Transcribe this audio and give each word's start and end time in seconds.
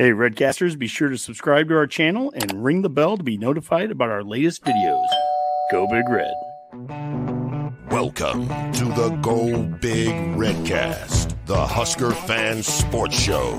Hey, 0.00 0.12
Redcasters, 0.12 0.78
be 0.78 0.86
sure 0.86 1.08
to 1.08 1.18
subscribe 1.18 1.66
to 1.70 1.74
our 1.74 1.88
channel 1.88 2.32
and 2.32 2.62
ring 2.62 2.82
the 2.82 2.88
bell 2.88 3.16
to 3.16 3.24
be 3.24 3.36
notified 3.36 3.90
about 3.90 4.10
our 4.10 4.22
latest 4.22 4.62
videos. 4.62 5.04
Go 5.72 5.88
Big 5.88 6.08
Red. 6.08 6.32
Welcome 7.90 8.46
to 8.74 8.84
the 8.84 9.18
Go 9.20 9.60
Big 9.64 10.10
Redcast, 10.36 11.34
the 11.46 11.66
Husker 11.66 12.12
Fan 12.12 12.62
Sports 12.62 13.20
Show. 13.20 13.54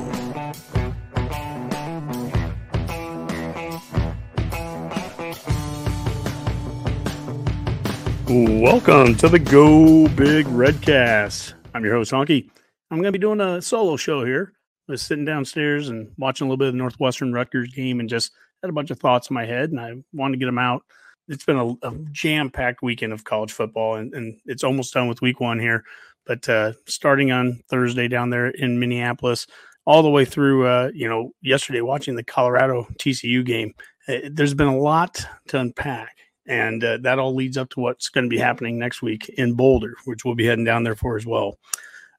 Welcome 8.30 9.16
to 9.16 9.28
the 9.28 9.40
Go 9.40 10.08
Big 10.08 10.46
Redcast. 10.46 11.56
I'm 11.74 11.84
your 11.84 11.96
host, 11.96 12.14
Honke. 12.14 12.50
I'm 12.90 13.00
going 13.00 13.12
to 13.12 13.12
be 13.12 13.20
doing 13.20 13.42
a 13.42 13.62
solo 13.62 13.98
show 13.98 14.24
here 14.24 14.54
was 14.90 15.02
sitting 15.02 15.26
downstairs 15.26 15.90
and 15.90 16.12
watching 16.18 16.46
a 16.46 16.50
little 16.50 16.58
bit 16.58 16.70
of 16.70 16.74
the 16.74 16.80
Northwestern 16.80 17.32
Rutgers 17.32 17.72
game 17.74 18.00
and 18.00 18.10
just 18.10 18.32
had 18.62 18.70
a 18.70 18.74
bunch 18.74 18.92
of 18.92 19.00
thoughts 19.00 19.30
in 19.30 19.36
my 19.36 19.46
head 19.46 19.70
and 19.70 19.80
I 19.80 19.94
wanted 20.14 20.34
to 20.34 20.40
get 20.40 20.48
them 20.48 20.58
out. 20.58 20.84
It's 21.28 21.46
been 21.46 21.58
a, 21.58 21.88
a 21.88 21.94
jam 22.12 22.50
packed 22.50 22.82
weekend 22.82 23.14
of 23.14 23.24
college 23.24 23.54
football 23.54 23.96
and, 23.96 24.14
and, 24.14 24.40
it's 24.46 24.64
almost 24.64 24.94
done 24.94 25.08
with 25.08 25.22
week 25.22 25.40
one 25.40 25.60
here. 25.60 25.84
But 26.26 26.50
uh, 26.50 26.74
starting 26.88 27.32
on 27.32 27.62
Thursday 27.70 28.08
down 28.08 28.32
there 28.32 28.48
in 28.48 28.80
Minneapolis, 28.80 29.46
all 29.86 30.04
the 30.04 30.10
way 30.10 30.26
through, 30.26 30.68
uh, 30.68 30.92
you 30.94 31.08
know, 31.08 31.32
yesterday 31.42 31.82
watching 31.82 32.16
the 32.16 32.24
Colorado 32.24 32.88
TCU 33.00 33.46
game, 33.46 33.74
it, 34.08 34.26
uh, 34.26 34.30
there's 34.34 34.54
been 34.54 34.68
a 34.68 34.78
lot 34.78 35.26
to 35.48 35.60
unpack. 35.60 36.16
And 36.48 36.84
uh, 36.84 36.98
that 37.02 37.20
all 37.20 37.36
leads 37.36 37.58
up 37.58 37.70
to 37.72 37.80
what's 37.80 38.10
going 38.10 38.24
to 38.26 38.30
be 38.30 38.40
happening 38.40 38.80
next 38.80 39.04
week 39.04 39.30
in 39.30 39.54
Boulder, 39.54 39.96
which 40.06 40.26
we'll 40.26 40.36
be 40.36 40.46
heading 40.46 40.66
down 40.66 40.84
there 40.84 40.96
for 40.96 41.16
as 41.16 41.28
well. 41.28 41.60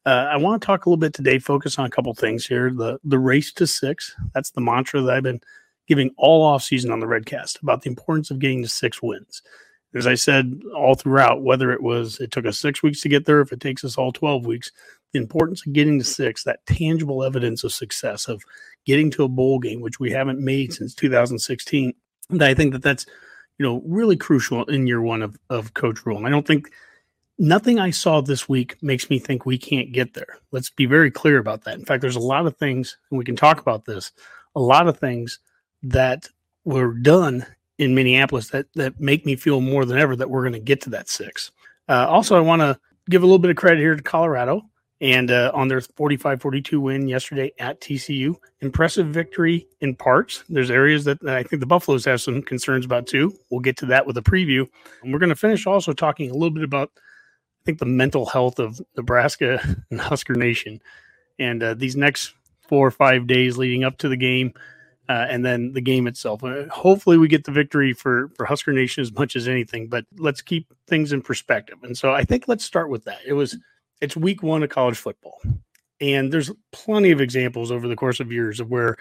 Uh, 0.07 0.29
I 0.31 0.37
want 0.39 0.61
to 0.61 0.67
talk 0.67 0.87
a 0.87 0.89
little 0.89 1.01
bit 1.01 1.13
today, 1.13 1.39
focus 1.39 1.79
on 1.79 1.85
a 1.85 1.91
couple 1.91 2.15
things 2.15 2.47
here. 2.47 2.71
The 2.71 2.99
the 3.05 3.19
race 3.19 3.53
to 3.55 3.67
six. 3.67 4.15
That's 4.35 4.51
the 4.51 4.61
mantra 4.61 5.03
that 5.03 5.15
I've 5.15 5.23
been 5.23 5.41
giving 5.87 6.11
all 6.17 6.43
off 6.43 6.63
season 6.63 6.91
on 6.91 7.01
the 7.01 7.07
Redcast 7.07 7.63
about 7.63 7.83
the 7.83 7.91
importance 7.91 8.30
of 8.30 8.39
getting 8.39 8.63
to 8.63 8.69
six 8.69 9.02
wins. 9.02 9.43
As 9.95 10.07
I 10.07 10.15
said 10.15 10.63
all 10.74 10.95
throughout, 10.95 11.43
whether 11.43 11.73
it 11.73 11.83
was 11.83 12.19
it 12.21 12.30
took 12.30 12.47
us 12.47 12.59
six 12.59 12.83
weeks 12.83 13.01
to 13.02 13.09
get 13.09 13.27
there, 13.27 13.41
if 13.41 13.52
it 13.52 13.61
takes 13.61 13.85
us 13.85 13.99
all 13.99 14.13
12 14.13 14.47
weeks, 14.47 14.71
the 15.13 15.19
importance 15.19 15.66
of 15.66 15.73
getting 15.73 15.99
to 15.99 16.05
six, 16.05 16.45
that 16.45 16.65
tangible 16.65 17.24
evidence 17.24 17.65
of 17.65 17.73
success 17.73 18.29
of 18.29 18.43
getting 18.87 19.11
to 19.11 19.24
a 19.24 19.29
bowl 19.29 19.59
game, 19.59 19.80
which 19.80 20.01
we 20.01 20.11
haven't 20.11 20.39
made 20.39 20.73
since 20.73 20.95
2016. 20.95 21.93
And 22.30 22.43
I 22.43 22.55
think 22.55 22.73
that 22.73 22.83
that's, 22.83 23.07
you 23.59 23.67
know, 23.67 23.83
really 23.85 24.17
crucial 24.17 24.65
in 24.67 24.87
year 24.87 25.02
one 25.02 25.23
of, 25.23 25.37
of 25.51 25.74
Coach 25.74 26.07
Rhule. 26.07 26.19
And 26.19 26.27
I 26.27 26.30
don't 26.30 26.46
think 26.46 26.71
nothing 27.41 27.79
I 27.80 27.91
saw 27.91 28.21
this 28.21 28.49
week 28.49 28.77
makes 28.83 29.09
me 29.09 29.19
think 29.19 29.46
we 29.46 29.59
can't 29.59 29.93
get 29.93 30.15
there. 30.15 30.38
Let's 30.52 30.71
be 30.71 30.87
very 30.87 31.10
clear 31.10 31.38
about 31.38 31.65
that. 31.65 31.79
In 31.79 31.85
fact, 31.85 32.02
there's 32.02 32.16
a 32.16 32.21
lot 32.21 32.46
of 32.46 32.57
things, 32.59 32.99
and 33.10 33.19
we 33.19 33.24
can 33.24 33.35
talk 33.35 33.60
about 33.60 33.87
this, 33.87 34.13
a 34.55 34.60
lot 34.60 34.87
of 34.87 34.99
things 34.99 35.41
that 35.83 36.29
were 36.65 36.93
done 36.93 37.45
in 37.79 37.95
Minneapolis 37.95 38.51
that 38.51 38.66
that 38.74 39.01
make 39.01 39.24
me 39.24 39.35
feel 39.35 39.63
more 39.63 39.87
than 39.87 39.99
ever 39.99 40.15
that 40.15 40.29
we're 40.29 40.43
going 40.43 40.52
to 40.52 40.61
get 40.61 40.83
to 40.83 40.91
that 40.91 41.09
six. 41.09 41.51
Uh, 41.88 42.07
also, 42.09 42.37
I 42.37 42.41
want 42.41 42.61
to 42.61 42.79
give 43.09 43.23
a 43.23 43.27
little 43.27 43.38
bit 43.38 43.51
of 43.51 43.57
credit 43.57 43.80
here 43.80 43.96
to 43.96 44.02
Colorado 44.02 44.63
and 45.01 45.30
uh, 45.30 45.51
on 45.55 45.66
their 45.66 45.80
45-42 45.80 46.79
win 46.79 47.09
yesterday 47.09 47.51
at 47.59 47.80
TCU. 47.80 48.37
Impressive 48.61 49.07
victory 49.07 49.66
in 49.80 49.96
parts. 49.96 50.45
There's 50.51 50.71
areas 50.71 51.05
that 51.07 51.24
I 51.24 51.43
think 51.43 51.61
the 51.61 51.66
Buffaloes 51.66 52.05
have 52.05 52.21
some 52.21 52.43
concerns 52.43 52.85
about 52.85 53.07
too. 53.07 53.35
We'll 53.49 53.61
get 53.61 53.79
to 53.79 53.87
that 53.87 54.07
with 54.07 54.18
a 54.18 54.23
preview. 54.23 54.68
And 55.02 55.11
we're 55.11 55.18
going 55.18 55.30
to 55.30 55.37
finish 55.37 55.66
also 55.66 55.95
talking 55.95 56.29
a 56.29 56.35
little 56.35 56.51
bit 56.51 56.65
about 56.65 56.93
I 57.61 57.65
think 57.65 57.79
the 57.79 57.87
mental 57.87 58.27
health 58.27 58.59
of 58.59 58.80
Nebraska 58.97 59.61
and 59.91 60.01
Husker 60.01 60.35
Nation. 60.35 60.80
And 61.39 61.63
uh, 61.63 61.75
these 61.75 61.97
next 61.97 62.35
four 62.69 62.87
or 62.87 62.91
five 62.91 63.27
days 63.27 63.59
leading 63.59 63.85
up 63.85 63.99
to 63.99 64.09
the 64.09 64.17
game, 64.17 64.53
uh, 65.09 65.27
and 65.28 65.44
then 65.44 65.72
the 65.72 65.81
game 65.81 66.06
itself. 66.06 66.44
Uh, 66.44 66.69
hopefully, 66.69 67.19
we 67.19 67.27
get 67.27 67.44
the 67.44 67.50
victory 67.50 67.93
for 67.93 68.28
for 68.37 68.47
Husker 68.47 68.72
Nation 68.72 69.03
as 69.03 69.12
much 69.12 69.34
as 69.34 69.49
anything. 69.49 69.89
But 69.89 70.05
let's 70.17 70.41
keep 70.41 70.73
things 70.87 71.12
in 71.12 71.21
perspective. 71.21 71.79
And 71.83 71.99
so 71.99 72.15
I 72.15 72.25
think 72.25 72.47
let's 72.47 72.65
start 72.65 72.91
with 72.91 73.05
that. 73.05 73.19
It 73.27 73.33
was 73.33 73.59
it's 74.01 74.17
week 74.17 74.43
one 74.43 74.63
of 74.63 74.71
college 74.71 74.97
football, 74.97 75.41
and 76.01 76.33
there's 76.33 76.53
plenty 76.71 77.11
of 77.11 77.21
examples 77.21 77.73
over 77.73 77.89
the 77.89 77.97
course 77.97 78.21
of 78.21 78.31
years 78.31 78.61
of 78.61 78.71
where 78.71 78.97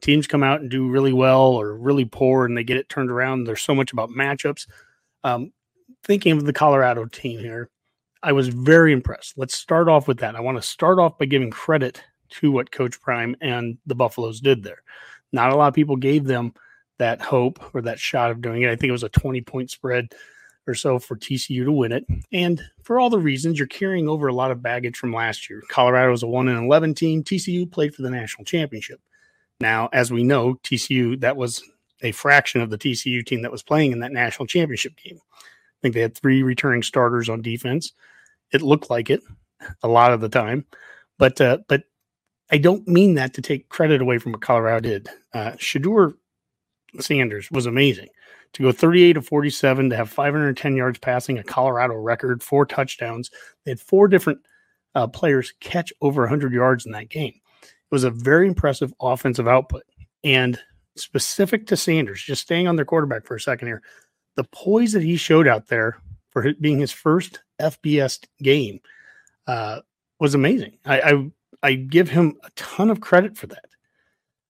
teams 0.00 0.26
come 0.26 0.42
out 0.42 0.60
and 0.60 0.68
do 0.68 0.90
really 0.90 1.12
well 1.12 1.52
or 1.52 1.74
really 1.74 2.06
poor, 2.06 2.44
and 2.44 2.56
they 2.56 2.64
get 2.64 2.76
it 2.76 2.88
turned 2.88 3.10
around. 3.10 3.44
There's 3.44 3.62
so 3.62 3.74
much 3.74 3.92
about 3.92 4.10
matchups. 4.10 4.66
Um, 5.22 5.52
thinking 6.02 6.32
of 6.32 6.44
the 6.44 6.52
Colorado 6.52 7.04
team 7.06 7.38
here, 7.38 7.70
I 8.22 8.32
was 8.32 8.48
very 8.48 8.92
impressed. 8.92 9.36
Let's 9.36 9.54
start 9.54 9.88
off 9.88 10.06
with 10.06 10.18
that. 10.18 10.36
I 10.36 10.40
want 10.40 10.56
to 10.56 10.62
start 10.62 10.98
off 10.98 11.18
by 11.18 11.24
giving 11.24 11.50
credit 11.50 12.02
to 12.30 12.50
what 12.50 12.70
Coach 12.70 13.00
Prime 13.00 13.36
and 13.40 13.78
the 13.86 13.94
Buffaloes 13.94 14.40
did 14.40 14.62
there. 14.62 14.82
Not 15.32 15.50
a 15.50 15.56
lot 15.56 15.68
of 15.68 15.74
people 15.74 15.96
gave 15.96 16.24
them 16.24 16.54
that 16.98 17.20
hope 17.20 17.74
or 17.74 17.82
that 17.82 17.98
shot 17.98 18.30
of 18.30 18.40
doing 18.40 18.62
it. 18.62 18.70
I 18.70 18.76
think 18.76 18.88
it 18.88 18.92
was 18.92 19.02
a 19.02 19.08
20 19.08 19.40
point 19.42 19.70
spread 19.70 20.14
or 20.66 20.74
so 20.74 20.98
for 20.98 21.16
TCU 21.16 21.64
to 21.64 21.72
win 21.72 21.90
it. 21.90 22.06
And 22.32 22.62
for 22.82 23.00
all 23.00 23.10
the 23.10 23.18
reasons, 23.18 23.58
you're 23.58 23.66
carrying 23.66 24.08
over 24.08 24.28
a 24.28 24.34
lot 24.34 24.52
of 24.52 24.62
baggage 24.62 24.96
from 24.96 25.12
last 25.12 25.50
year. 25.50 25.62
Colorado 25.68 26.12
was 26.12 26.22
a 26.22 26.28
1 26.28 26.48
and 26.48 26.64
11 26.64 26.94
team. 26.94 27.24
TCU 27.24 27.70
played 27.70 27.94
for 27.94 28.02
the 28.02 28.10
national 28.10 28.44
championship. 28.44 29.00
Now, 29.60 29.88
as 29.92 30.12
we 30.12 30.22
know, 30.22 30.54
TCU, 30.62 31.20
that 31.20 31.36
was 31.36 31.62
a 32.02 32.12
fraction 32.12 32.60
of 32.60 32.70
the 32.70 32.78
TCU 32.78 33.24
team 33.26 33.42
that 33.42 33.52
was 33.52 33.62
playing 33.62 33.92
in 33.92 34.00
that 34.00 34.12
national 34.12 34.46
championship 34.46 34.96
game. 34.96 35.18
I 35.32 35.78
think 35.82 35.94
they 35.94 36.00
had 36.00 36.16
three 36.16 36.42
returning 36.44 36.82
starters 36.82 37.28
on 37.28 37.42
defense. 37.42 37.92
It 38.52 38.62
looked 38.62 38.90
like 38.90 39.10
it 39.10 39.22
a 39.82 39.88
lot 39.88 40.12
of 40.12 40.20
the 40.20 40.28
time, 40.28 40.66
but 41.18 41.40
uh, 41.40 41.58
but 41.68 41.84
I 42.50 42.58
don't 42.58 42.86
mean 42.86 43.14
that 43.14 43.34
to 43.34 43.42
take 43.42 43.68
credit 43.68 44.00
away 44.00 44.18
from 44.18 44.32
what 44.32 44.42
Colorado 44.42 44.80
did. 44.80 45.08
Uh, 45.32 45.52
Shedeur 45.52 46.14
Sanders 47.00 47.50
was 47.50 47.66
amazing 47.66 48.08
to 48.52 48.62
go 48.62 48.72
38 48.72 49.14
to 49.14 49.22
47 49.22 49.90
to 49.90 49.96
have 49.96 50.10
510 50.10 50.76
yards 50.76 50.98
passing, 50.98 51.38
a 51.38 51.42
Colorado 51.42 51.94
record, 51.94 52.42
four 52.42 52.66
touchdowns. 52.66 53.30
They 53.64 53.70
had 53.70 53.80
four 53.80 54.08
different 54.08 54.40
uh, 54.94 55.06
players 55.06 55.54
catch 55.60 55.92
over 56.02 56.22
100 56.22 56.52
yards 56.52 56.84
in 56.84 56.92
that 56.92 57.08
game. 57.08 57.34
It 57.62 57.94
was 57.94 58.04
a 58.04 58.10
very 58.10 58.46
impressive 58.46 58.92
offensive 59.00 59.48
output. 59.48 59.84
And 60.24 60.58
specific 60.96 61.66
to 61.68 61.76
Sanders, 61.76 62.22
just 62.22 62.42
staying 62.42 62.68
on 62.68 62.76
their 62.76 62.84
quarterback 62.84 63.24
for 63.24 63.36
a 63.36 63.40
second 63.40 63.68
here, 63.68 63.82
the 64.36 64.44
poise 64.44 64.92
that 64.92 65.02
he 65.02 65.16
showed 65.16 65.48
out 65.48 65.68
there 65.68 65.96
for 66.32 66.52
being 66.60 66.78
his 66.78 66.92
first 66.92 67.40
FBS 67.60 68.24
game 68.42 68.80
uh, 69.46 69.80
was 70.18 70.34
amazing. 70.34 70.78
I, 70.84 71.00
I, 71.00 71.30
I 71.62 71.74
give 71.74 72.08
him 72.08 72.36
a 72.42 72.50
ton 72.56 72.90
of 72.90 73.00
credit 73.00 73.36
for 73.36 73.46
that. 73.48 73.64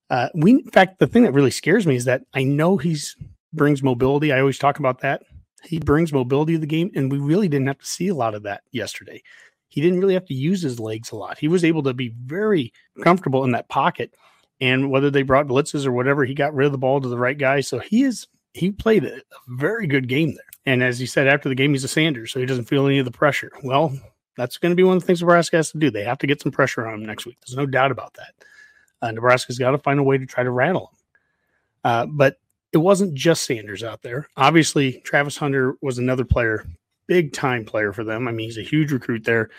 Uh, 0.09 0.29
we, 0.35 0.53
in 0.53 0.71
fact, 0.71 0.99
the 0.99 1.07
thing 1.07 1.25
that 1.25 1.33
really 1.33 1.51
scares 1.51 1.87
me 1.87 1.97
is 1.97 2.05
that 2.05 2.23
I 2.35 2.45
know 2.45 2.77
he's 2.77 3.17
brings 3.53 3.83
mobility. 3.83 4.33
I 4.33 4.41
always 4.41 4.59
talk 4.59 4.79
about 4.79 5.01
that. 5.01 5.23
He 5.65 5.79
brings 5.79 6.13
mobility 6.13 6.55
to 6.55 6.59
the 6.59 6.67
game, 6.67 6.91
and 6.95 7.11
we 7.11 7.19
really 7.19 7.49
didn't 7.49 7.67
have 7.69 7.79
to 7.79 7.87
see 7.87 8.09
a 8.09 8.15
lot 8.15 8.35
of 8.35 8.43
that 8.45 8.63
yesterday. 8.73 9.23
He 9.69 9.81
didn't 9.81 10.01
really 10.01 10.15
have 10.15 10.27
to 10.27 10.35
use 10.35 10.61
his 10.61 10.81
legs 10.81 11.13
a 11.13 11.17
lot. 11.17 11.39
He 11.39 11.49
was 11.49 11.65
able 11.65 11.83
to 11.85 11.95
be 11.95 12.15
very 12.25 12.73
comfortable 13.03 13.45
in 13.45 13.53
that 13.53 13.69
pocket. 13.69 14.15
And 14.61 14.91
whether 14.91 15.11
they 15.11 15.23
brought 15.23 15.47
blitzes 15.47 15.87
or 15.87 15.93
whatever, 15.93 16.25
he 16.25 16.35
got 16.35 16.55
rid 16.55 16.67
of 16.67 16.73
the 16.73 16.79
ball 16.79 17.01
to 17.01 17.09
the 17.09 17.19
right 17.19 17.39
guy. 17.39 17.61
So 17.61 17.79
he 17.79 18.03
is 18.03 18.27
he 18.55 18.71
played 18.71 19.05
a, 19.05 19.21
very 19.49 19.87
good 19.87 20.09
game 20.09 20.35
there. 20.35 20.45
And 20.67 20.83
as 20.83 20.99
he 20.99 21.07
said 21.07 21.27
after 21.27 21.49
the 21.49 21.55
game, 21.55 21.73
he's 21.73 21.85
a 21.85 21.89
Sanders, 21.89 22.33
so 22.33 22.41
he 22.41 22.47
doesn't 22.47 22.67
feel 22.67 22.87
any 22.87 22.99
of 22.99 23.05
the 23.05 23.11
pressure. 23.11 23.51
Well, 23.65 23.99
that's 24.37 24.59
going 24.59 24.71
to 24.71 24.77
be 24.77 24.85
one 24.85 24.97
of 24.97 25.03
the 25.03 25.07
things 25.07 25.21
Nebraska 25.21 25.57
has 25.57 25.73
to 25.73 25.79
do. 25.79 25.91
They 25.91 26.05
have 26.05 26.19
to 26.19 26.27
get 26.27 26.41
some 26.41 26.53
pressure 26.53 26.87
on 26.87 26.95
him 26.95 27.07
next 27.07 27.27
week. 27.27 27.39
There's 27.41 27.57
no 27.57 27.67
doubt 27.67 27.91
about 27.91 28.15
that. 28.15 28.35
Uh, 29.01 29.11
Nebraska's 29.11 29.59
got 29.59 29.73
to 29.73 29.79
find 29.79 29.99
a 29.99 30.05
way 30.05 30.17
to 30.17 30.27
try 30.27 30.45
to 30.45 30.51
rattle 30.51 30.93
him. 30.93 30.99
Uh, 31.85 32.07
but 32.07 32.39
it 32.73 32.79
wasn't 32.79 33.15
just 33.15 33.45
Sanders 33.45 33.83
out 33.83 34.03
there. 34.03 34.29
Obviously, 34.37 35.01
Travis 35.05 35.37
Hunter 35.37 35.77
was 35.83 35.99
another 35.99 36.25
player, 36.25 36.65
big 37.07 37.33
time 37.33 37.65
player 37.65 37.93
for 37.93 38.05
them. 38.05 38.29
I 38.29 38.33
mean, 38.33 38.47
he's 38.47 38.59
a 38.59 38.63
huge 38.63 38.93
recruit 38.93 39.25
there. 39.25 39.51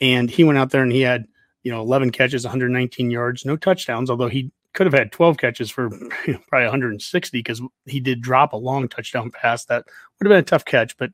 And 0.00 0.30
he 0.30 0.44
went 0.44 0.58
out 0.58 0.70
there 0.70 0.82
and 0.82 0.92
he 0.92 1.02
had, 1.02 1.26
you 1.62 1.70
know, 1.70 1.80
11 1.80 2.10
catches, 2.10 2.44
119 2.44 3.10
yards, 3.10 3.44
no 3.44 3.56
touchdowns, 3.56 4.10
although 4.10 4.28
he 4.28 4.50
could 4.76 4.86
have 4.86 4.94
had 4.94 5.10
12 5.10 5.38
catches 5.38 5.70
for 5.70 5.88
probably 5.88 6.66
160 6.66 7.38
because 7.38 7.60
he 7.86 7.98
did 7.98 8.20
drop 8.20 8.52
a 8.52 8.56
long 8.56 8.88
touchdown 8.88 9.30
pass 9.30 9.64
that 9.64 9.84
would 9.86 10.26
have 10.26 10.30
been 10.30 10.38
a 10.38 10.42
tough 10.42 10.64
catch, 10.64 10.96
but 10.98 11.10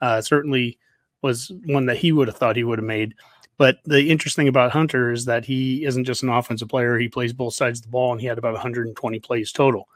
uh, 0.00 0.20
certainly 0.20 0.78
was 1.22 1.50
one 1.64 1.86
that 1.86 1.96
he 1.96 2.12
would 2.12 2.28
have 2.28 2.36
thought 2.36 2.56
he 2.56 2.64
would 2.64 2.78
have 2.78 2.86
made. 2.86 3.14
But 3.56 3.78
the 3.84 4.10
interesting 4.10 4.48
about 4.48 4.72
Hunter 4.72 5.12
is 5.12 5.24
that 5.26 5.44
he 5.44 5.84
isn't 5.84 6.04
just 6.04 6.24
an 6.24 6.28
offensive 6.28 6.68
player; 6.68 6.98
he 6.98 7.08
plays 7.08 7.32
both 7.32 7.54
sides 7.54 7.78
of 7.78 7.84
the 7.84 7.90
ball, 7.90 8.10
and 8.10 8.20
he 8.20 8.26
had 8.26 8.36
about 8.36 8.52
120 8.52 9.20
plays 9.20 9.52
total. 9.52 9.88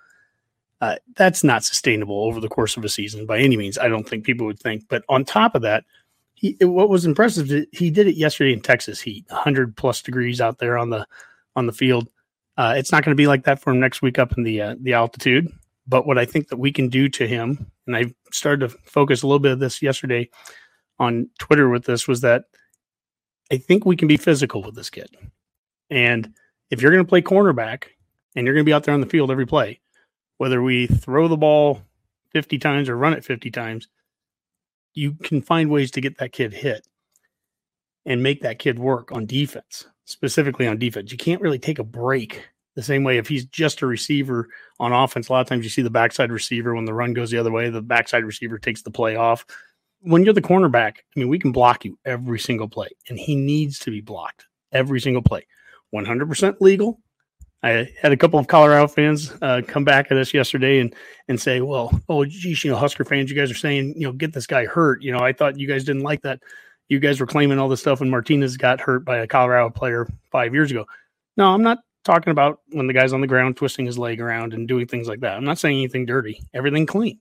Uh, 0.80 0.94
that's 1.16 1.42
not 1.42 1.64
sustainable 1.64 2.22
over 2.22 2.38
the 2.38 2.48
course 2.48 2.76
of 2.76 2.84
a 2.84 2.88
season 2.88 3.26
by 3.26 3.40
any 3.40 3.56
means. 3.56 3.78
I 3.78 3.88
don't 3.88 4.08
think 4.08 4.24
people 4.24 4.46
would 4.46 4.60
think. 4.60 4.84
But 4.88 5.02
on 5.08 5.24
top 5.24 5.56
of 5.56 5.62
that, 5.62 5.84
he 6.34 6.56
what 6.60 6.88
was 6.88 7.04
impressive 7.04 7.66
he 7.72 7.90
did 7.90 8.06
it 8.06 8.14
yesterday 8.14 8.52
in 8.52 8.60
Texas 8.60 9.00
heat, 9.00 9.24
100 9.28 9.76
plus 9.76 10.00
degrees 10.02 10.40
out 10.40 10.58
there 10.58 10.78
on 10.78 10.90
the 10.90 11.04
on 11.56 11.66
the 11.66 11.72
field. 11.72 12.08
Uh, 12.58 12.74
it's 12.76 12.92
not 12.92 13.04
going 13.04 13.16
to 13.16 13.20
be 13.20 13.28
like 13.28 13.44
that 13.44 13.60
for 13.60 13.70
him 13.70 13.80
next 13.80 14.02
week 14.02 14.18
up 14.18 14.36
in 14.36 14.42
the 14.42 14.60
uh, 14.60 14.74
the 14.82 14.92
altitude. 14.92 15.48
But 15.86 16.06
what 16.06 16.18
I 16.18 16.26
think 16.26 16.48
that 16.48 16.58
we 16.58 16.70
can 16.70 16.88
do 16.88 17.08
to 17.08 17.26
him, 17.26 17.70
and 17.86 17.96
I 17.96 18.12
started 18.30 18.68
to 18.68 18.76
focus 18.84 19.22
a 19.22 19.26
little 19.26 19.38
bit 19.38 19.52
of 19.52 19.60
this 19.60 19.80
yesterday 19.80 20.28
on 20.98 21.30
Twitter 21.38 21.70
with 21.70 21.84
this, 21.84 22.06
was 22.06 22.20
that 22.20 22.44
I 23.50 23.56
think 23.56 23.86
we 23.86 23.96
can 23.96 24.08
be 24.08 24.18
physical 24.18 24.62
with 24.62 24.74
this 24.74 24.90
kid. 24.90 25.08
And 25.88 26.34
if 26.70 26.82
you're 26.82 26.90
going 26.90 27.04
to 27.04 27.08
play 27.08 27.22
cornerback, 27.22 27.84
and 28.36 28.44
you're 28.44 28.54
going 28.54 28.64
to 28.64 28.68
be 28.68 28.74
out 28.74 28.84
there 28.84 28.94
on 28.94 29.00
the 29.00 29.06
field 29.06 29.30
every 29.30 29.46
play, 29.46 29.80
whether 30.36 30.62
we 30.62 30.86
throw 30.86 31.28
the 31.28 31.36
ball 31.36 31.80
50 32.32 32.58
times 32.58 32.88
or 32.88 32.96
run 32.96 33.14
it 33.14 33.24
50 33.24 33.50
times, 33.50 33.88
you 34.94 35.14
can 35.14 35.40
find 35.40 35.70
ways 35.70 35.90
to 35.92 36.00
get 36.00 36.18
that 36.18 36.32
kid 36.32 36.52
hit 36.52 36.86
and 38.04 38.22
make 38.22 38.42
that 38.42 38.58
kid 38.58 38.78
work 38.78 39.12
on 39.12 39.26
defense, 39.26 39.86
specifically 40.08 40.66
on 40.66 40.78
defense. 40.78 41.12
You 41.12 41.18
can't 41.18 41.40
really 41.40 41.58
take 41.58 41.78
a 41.78 41.84
break 41.84 42.48
the 42.74 42.82
same 42.82 43.04
way 43.04 43.18
if 43.18 43.28
he's 43.28 43.44
just 43.46 43.82
a 43.82 43.86
receiver 43.86 44.48
on 44.80 44.92
offense. 44.92 45.28
A 45.28 45.32
lot 45.32 45.40
of 45.40 45.46
times 45.46 45.64
you 45.64 45.70
see 45.70 45.82
the 45.82 45.90
backside 45.90 46.32
receiver 46.32 46.74
when 46.74 46.84
the 46.84 46.94
run 46.94 47.12
goes 47.12 47.30
the 47.30 47.38
other 47.38 47.52
way, 47.52 47.70
the 47.70 47.82
backside 47.82 48.24
receiver 48.24 48.58
takes 48.58 48.82
the 48.82 48.90
play 48.90 49.16
off. 49.16 49.44
When 50.00 50.24
you're 50.24 50.34
the 50.34 50.40
cornerback, 50.40 50.98
I 50.98 51.20
mean, 51.20 51.28
we 51.28 51.38
can 51.38 51.52
block 51.52 51.84
you 51.84 51.98
every 52.04 52.38
single 52.38 52.68
play, 52.68 52.88
and 53.08 53.18
he 53.18 53.34
needs 53.34 53.80
to 53.80 53.90
be 53.90 54.00
blocked 54.00 54.46
every 54.72 55.00
single 55.00 55.22
play. 55.22 55.46
100% 55.92 56.60
legal, 56.60 57.00
I 57.62 57.90
had 58.00 58.12
a 58.12 58.16
couple 58.16 58.38
of 58.38 58.46
Colorado 58.46 58.86
fans 58.86 59.32
uh, 59.42 59.62
come 59.66 59.82
back 59.82 60.12
at 60.12 60.16
us 60.16 60.32
yesterday 60.32 60.78
and 60.78 60.94
and 61.26 61.40
say, 61.40 61.60
"Well, 61.60 61.90
oh, 62.08 62.24
geez, 62.24 62.62
you 62.62 62.70
know, 62.70 62.76
Husker 62.76 63.04
fans, 63.04 63.30
you 63.30 63.36
guys 63.36 63.50
are 63.50 63.54
saying, 63.54 63.94
you 63.96 64.06
know, 64.06 64.12
get 64.12 64.32
this 64.32 64.46
guy 64.46 64.64
hurt. 64.64 65.02
You 65.02 65.10
know, 65.10 65.18
I 65.18 65.32
thought 65.32 65.58
you 65.58 65.66
guys 65.66 65.84
didn't 65.84 66.04
like 66.04 66.22
that. 66.22 66.40
You 66.88 66.98
guys 66.98 67.20
were 67.20 67.26
claiming 67.26 67.58
all 67.58 67.68
this 67.68 67.80
stuff 67.80 68.00
when 68.00 68.10
Martinez 68.10 68.56
got 68.56 68.80
hurt 68.80 69.04
by 69.04 69.18
a 69.18 69.26
Colorado 69.26 69.70
player 69.70 70.08
five 70.30 70.54
years 70.54 70.70
ago. 70.70 70.86
No, 71.36 71.52
I'm 71.52 71.62
not 71.62 71.78
talking 72.04 72.30
about 72.30 72.60
when 72.70 72.86
the 72.86 72.94
guy's 72.94 73.12
on 73.12 73.20
the 73.20 73.26
ground 73.26 73.56
twisting 73.56 73.86
his 73.86 73.98
leg 73.98 74.20
around 74.20 74.54
and 74.54 74.66
doing 74.66 74.86
things 74.86 75.08
like 75.08 75.20
that. 75.20 75.36
I'm 75.36 75.44
not 75.44 75.58
saying 75.58 75.76
anything 75.76 76.06
dirty. 76.06 76.42
Everything 76.54 76.86
clean. 76.86 77.20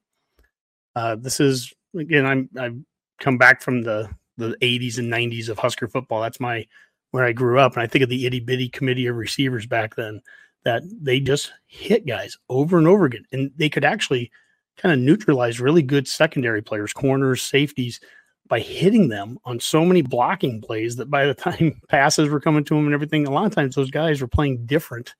Uh, 0.96 1.16
this 1.16 1.40
is 1.40 1.74
again, 1.96 2.25
I'm 2.25 2.50
I've 2.58 2.78
come 3.19 3.38
back 3.38 3.62
from 3.62 3.81
the 3.81 4.10
the 4.38 4.56
80s 4.62 5.00
and 5.00 5.12
90s 5.12 5.50
of 5.50 5.60
Husker 5.60 5.88
football. 5.88 6.22
That's 6.22 6.40
my 6.40 6.66
where 7.12 7.25
I 7.25 7.31
grew 7.31 7.60
up. 7.60 7.74
And 7.74 7.81
I 7.81 7.88
think 7.88 8.04
of 8.04 8.10
the 8.10 8.25
itty 8.25 8.40
bitty 8.40 8.69
committee 8.69 9.08
of 9.08 9.16
receivers 9.16 9.66
back 9.66 9.96
then 9.96 10.22
that 10.64 10.84
they 11.02 11.19
just 11.19 11.52
hit 11.66 12.06
guys 12.06 12.38
over 12.50 12.78
and 12.78 12.88
over 12.88 13.06
again. 13.06 13.25
And 13.31 13.52
they 13.58 13.69
could 13.69 13.86
actually 13.86 14.31
kind 14.78 14.94
of 14.94 15.00
neutralize 15.00 15.60
really 15.60 15.81
good 15.81 16.08
secondary 16.08 16.62
players, 16.62 16.94
corners, 16.94 17.42
safeties 17.42 18.00
by 18.47 18.59
hitting 18.59 19.09
them 19.09 19.38
on 19.45 19.59
so 19.59 19.85
many 19.85 20.01
blocking 20.01 20.61
plays 20.61 20.95
that 20.95 21.09
by 21.09 21.25
the 21.25 21.33
time 21.33 21.79
passes 21.89 22.29
were 22.29 22.39
coming 22.39 22.63
to 22.65 22.75
them 22.75 22.85
and 22.85 22.94
everything, 22.94 23.27
a 23.27 23.31
lot 23.31 23.45
of 23.45 23.53
times 23.53 23.75
those 23.75 23.91
guys 23.91 24.21
were 24.21 24.27
playing 24.27 24.65
different 24.65 25.15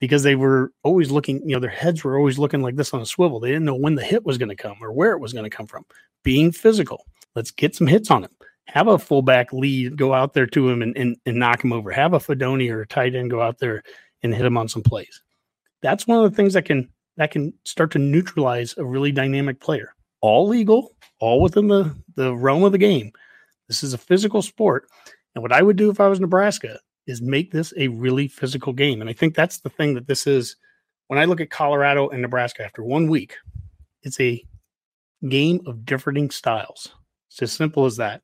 because 0.00 0.22
they 0.22 0.34
were 0.34 0.72
always 0.82 1.10
looking, 1.10 1.40
you 1.48 1.54
know, 1.54 1.60
their 1.60 1.70
heads 1.70 2.04
were 2.04 2.18
always 2.18 2.38
looking 2.38 2.62
like 2.62 2.76
this 2.76 2.92
on 2.92 3.00
a 3.00 3.06
swivel. 3.06 3.40
They 3.40 3.48
didn't 3.48 3.64
know 3.64 3.74
when 3.74 3.94
the 3.94 4.04
hit 4.04 4.24
was 4.24 4.38
going 4.38 4.50
to 4.50 4.56
come 4.56 4.76
or 4.82 4.92
where 4.92 5.12
it 5.12 5.20
was 5.20 5.32
going 5.32 5.48
to 5.48 5.56
come 5.56 5.66
from. 5.66 5.84
Being 6.22 6.52
physical. 6.52 7.06
Let's 7.34 7.50
get 7.50 7.74
some 7.74 7.86
hits 7.86 8.10
on 8.10 8.24
him 8.24 8.30
have 8.68 8.88
a 8.88 8.98
fullback 8.98 9.52
lead 9.52 9.96
go 9.96 10.12
out 10.12 10.32
there 10.34 10.46
to 10.46 10.68
him 10.68 10.82
and, 10.82 10.96
and, 10.96 11.16
and 11.26 11.38
knock 11.38 11.62
him 11.62 11.72
over. 11.72 11.90
Have 11.90 12.14
a 12.14 12.18
Fidone 12.18 12.70
or 12.70 12.82
a 12.82 12.86
tight 12.86 13.14
end 13.14 13.30
go 13.30 13.40
out 13.40 13.58
there 13.58 13.82
and 14.22 14.34
hit 14.34 14.44
him 14.44 14.56
on 14.56 14.68
some 14.68 14.82
plays. 14.82 15.22
That's 15.82 16.06
one 16.06 16.24
of 16.24 16.30
the 16.30 16.36
things 16.36 16.54
that 16.54 16.64
can 16.64 16.88
that 17.16 17.30
can 17.30 17.54
start 17.64 17.90
to 17.92 17.98
neutralize 17.98 18.74
a 18.76 18.84
really 18.84 19.12
dynamic 19.12 19.60
player. 19.60 19.94
All 20.20 20.48
legal, 20.48 20.96
all 21.20 21.40
within 21.40 21.68
the, 21.68 21.94
the 22.14 22.34
realm 22.34 22.64
of 22.64 22.72
the 22.72 22.78
game. 22.78 23.12
This 23.68 23.82
is 23.82 23.94
a 23.94 23.98
physical 23.98 24.42
sport. 24.42 24.88
And 25.34 25.42
what 25.42 25.52
I 25.52 25.62
would 25.62 25.76
do 25.76 25.90
if 25.90 26.00
I 26.00 26.08
was 26.08 26.20
Nebraska 26.20 26.78
is 27.06 27.22
make 27.22 27.52
this 27.52 27.72
a 27.76 27.88
really 27.88 28.28
physical 28.28 28.72
game. 28.72 29.00
And 29.00 29.10
I 29.10 29.12
think 29.12 29.34
that's 29.34 29.60
the 29.60 29.70
thing 29.70 29.94
that 29.94 30.06
this 30.06 30.26
is. 30.26 30.56
When 31.08 31.20
I 31.20 31.24
look 31.24 31.40
at 31.40 31.50
Colorado 31.50 32.08
and 32.08 32.20
Nebraska 32.20 32.64
after 32.64 32.82
one 32.82 33.06
week, 33.06 33.36
it's 34.02 34.18
a 34.18 34.44
game 35.28 35.60
of 35.66 35.84
differing 35.84 36.30
styles. 36.30 36.88
It's 37.30 37.42
as 37.42 37.52
simple 37.52 37.84
as 37.84 37.96
that. 37.98 38.22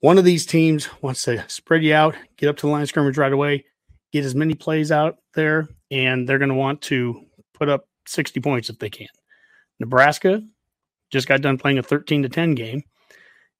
One 0.00 0.16
of 0.16 0.24
these 0.24 0.46
teams 0.46 0.88
wants 1.02 1.24
to 1.24 1.44
spread 1.48 1.82
you 1.82 1.92
out, 1.92 2.16
get 2.38 2.48
up 2.48 2.56
to 2.56 2.66
the 2.66 2.72
line 2.72 2.86
scrimmage 2.86 3.18
right 3.18 3.32
away, 3.32 3.66
get 4.12 4.24
as 4.24 4.34
many 4.34 4.54
plays 4.54 4.90
out 4.90 5.18
there, 5.34 5.68
and 5.90 6.26
they're 6.26 6.38
going 6.38 6.48
to 6.48 6.54
want 6.54 6.80
to 6.82 7.26
put 7.52 7.68
up 7.68 7.86
60 8.06 8.40
points 8.40 8.70
if 8.70 8.78
they 8.78 8.88
can. 8.88 9.08
Nebraska 9.78 10.42
just 11.10 11.28
got 11.28 11.40
done 11.40 11.58
playing 11.58 11.78
a 11.78 11.82
13 11.82 12.22
to 12.22 12.28
10 12.28 12.54
game, 12.54 12.82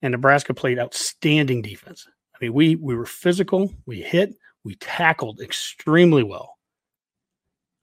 and 0.01 0.11
Nebraska 0.11 0.53
played 0.53 0.79
outstanding 0.79 1.61
defense. 1.61 2.07
I 2.35 2.37
mean, 2.45 2.53
we 2.53 2.75
we 2.75 2.95
were 2.95 3.05
physical, 3.05 3.73
we 3.85 4.01
hit, 4.01 4.35
we 4.63 4.75
tackled 4.75 5.41
extremely 5.41 6.23
well. 6.23 6.57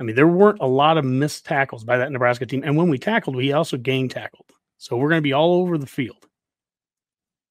I 0.00 0.04
mean, 0.04 0.14
there 0.16 0.28
weren't 0.28 0.60
a 0.60 0.66
lot 0.66 0.96
of 0.96 1.04
missed 1.04 1.44
tackles 1.44 1.84
by 1.84 1.98
that 1.98 2.12
Nebraska 2.12 2.46
team, 2.46 2.62
and 2.64 2.76
when 2.76 2.88
we 2.88 2.98
tackled, 2.98 3.36
we 3.36 3.52
also 3.52 3.76
gang 3.76 4.08
tackled. 4.08 4.46
So 4.78 4.96
we're 4.96 5.08
going 5.08 5.18
to 5.18 5.22
be 5.22 5.32
all 5.32 5.60
over 5.60 5.76
the 5.76 5.86
field 5.86 6.28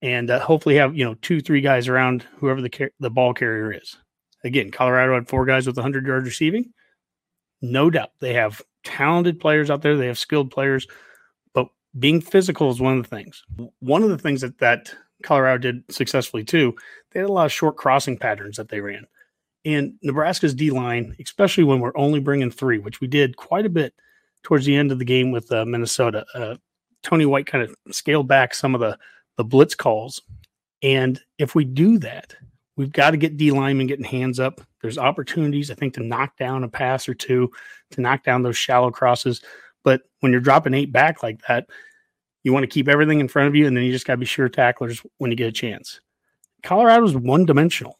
and 0.01 0.29
uh, 0.29 0.39
hopefully 0.39 0.75
have 0.75 0.95
you 0.95 1.05
know 1.05 1.15
two 1.15 1.41
three 1.41 1.61
guys 1.61 1.87
around 1.87 2.23
whoever 2.37 2.61
the 2.61 2.69
car- 2.69 2.91
the 2.99 3.09
ball 3.09 3.33
carrier 3.33 3.71
is. 3.71 3.97
Again, 4.43 4.71
Colorado 4.71 5.15
had 5.15 5.27
four 5.27 5.45
guys 5.45 5.65
with 5.65 5.77
100 5.77 6.05
yards 6.05 6.25
receiving. 6.25 6.73
No 7.61 7.89
doubt 7.89 8.11
they 8.19 8.33
have 8.33 8.61
talented 8.83 9.39
players 9.39 9.71
out 9.71 9.81
there. 9.81 9.97
They 9.97 10.07
have 10.07 10.19
skilled 10.19 10.51
players, 10.51 10.87
being 11.97 12.21
physical 12.21 12.69
is 12.69 12.79
one 12.79 12.97
of 12.97 13.03
the 13.03 13.15
things. 13.15 13.43
One 13.79 14.03
of 14.03 14.09
the 14.09 14.17
things 14.17 14.41
that 14.41 14.59
that 14.59 14.93
Colorado 15.23 15.57
did 15.57 15.83
successfully 15.89 16.43
too. 16.43 16.75
They 17.11 17.19
had 17.19 17.29
a 17.29 17.33
lot 17.33 17.45
of 17.45 17.51
short 17.51 17.77
crossing 17.77 18.17
patterns 18.17 18.57
that 18.57 18.69
they 18.69 18.81
ran, 18.81 19.07
and 19.65 19.93
Nebraska's 20.01 20.53
D 20.53 20.69
line, 20.71 21.15
especially 21.19 21.63
when 21.63 21.79
we're 21.79 21.97
only 21.97 22.19
bringing 22.19 22.51
three, 22.51 22.79
which 22.79 23.01
we 23.01 23.07
did 23.07 23.37
quite 23.37 23.65
a 23.65 23.69
bit 23.69 23.93
towards 24.43 24.65
the 24.65 24.75
end 24.75 24.91
of 24.91 24.99
the 24.99 25.05
game 25.05 25.31
with 25.31 25.51
uh, 25.51 25.65
Minnesota. 25.65 26.25
Uh, 26.33 26.55
Tony 27.03 27.25
White 27.25 27.47
kind 27.47 27.63
of 27.63 27.75
scaled 27.91 28.27
back 28.27 28.53
some 28.53 28.75
of 28.75 28.81
the 28.81 28.97
the 29.37 29.43
blitz 29.43 29.75
calls. 29.75 30.21
And 30.83 31.19
if 31.37 31.55
we 31.55 31.63
do 31.63 31.97
that, 31.99 32.35
we've 32.75 32.91
got 32.91 33.11
to 33.11 33.17
get 33.17 33.37
D 33.37 33.51
linemen 33.51 33.87
getting 33.87 34.05
hands 34.05 34.39
up. 34.39 34.61
There's 34.81 34.97
opportunities, 34.97 35.71
I 35.71 35.75
think, 35.75 35.93
to 35.95 36.03
knock 36.03 36.37
down 36.37 36.63
a 36.63 36.67
pass 36.67 37.09
or 37.09 37.13
two, 37.13 37.51
to 37.91 38.01
knock 38.01 38.23
down 38.23 38.43
those 38.43 38.57
shallow 38.57 38.91
crosses. 38.91 39.41
But 39.83 40.01
when 40.19 40.31
you're 40.31 40.41
dropping 40.41 40.73
eight 40.73 40.91
back 40.91 41.23
like 41.23 41.41
that, 41.47 41.67
you 42.43 42.53
want 42.53 42.63
to 42.63 42.67
keep 42.67 42.87
everything 42.87 43.19
in 43.19 43.27
front 43.27 43.47
of 43.47 43.55
you, 43.55 43.67
and 43.67 43.75
then 43.75 43.83
you 43.83 43.91
just 43.91 44.05
got 44.05 44.13
to 44.13 44.17
be 44.17 44.25
sure 44.25 44.49
tacklers 44.49 45.01
when 45.17 45.31
you 45.31 45.37
get 45.37 45.47
a 45.47 45.51
chance. 45.51 45.99
Colorado's 46.63 47.15
one 47.15 47.45
dimensional. 47.45 47.97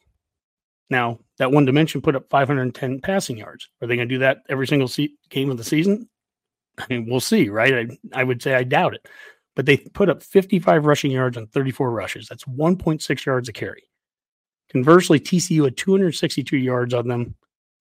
Now, 0.90 1.18
that 1.38 1.52
one 1.52 1.64
dimension 1.64 2.00
put 2.00 2.16
up 2.16 2.30
510 2.30 3.00
passing 3.00 3.36
yards. 3.36 3.68
Are 3.82 3.86
they 3.86 3.96
going 3.96 4.08
to 4.08 4.14
do 4.14 4.20
that 4.20 4.38
every 4.48 4.66
single 4.66 4.88
se- 4.88 5.14
game 5.28 5.50
of 5.50 5.58
the 5.58 5.64
season? 5.64 6.08
I 6.78 6.86
mean, 6.88 7.06
we'll 7.08 7.20
see, 7.20 7.48
right? 7.48 7.74
I, 7.74 8.20
I 8.20 8.24
would 8.24 8.42
say 8.42 8.54
I 8.54 8.64
doubt 8.64 8.94
it 8.94 9.06
but 9.58 9.66
they 9.66 9.76
put 9.76 10.08
up 10.08 10.22
55 10.22 10.86
rushing 10.86 11.10
yards 11.10 11.36
on 11.36 11.48
34 11.48 11.90
rushes. 11.90 12.28
That's 12.28 12.44
1.6 12.44 13.26
yards 13.26 13.48
a 13.48 13.52
carry. 13.52 13.82
Conversely, 14.70 15.18
TCU 15.18 15.64
had 15.64 15.76
262 15.76 16.56
yards 16.56 16.94
on 16.94 17.08
them 17.08 17.34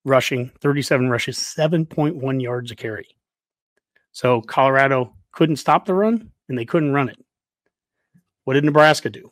rushing, 0.03 0.49
37 0.59 1.07
rushes, 1.07 1.37
7.1 1.37 2.41
yards 2.41 2.71
a 2.71 2.75
carry. 2.75 3.07
So 4.17 4.41
Colorado 4.41 5.13
couldn't 5.31 5.57
stop 5.57 5.85
the 5.85 5.93
run 5.93 6.31
and 6.49 6.57
they 6.57 6.65
couldn't 6.65 6.91
run 6.91 7.07
it. 7.07 7.23
What 8.45 8.55
did 8.55 8.63
Nebraska 8.63 9.11
do? 9.11 9.31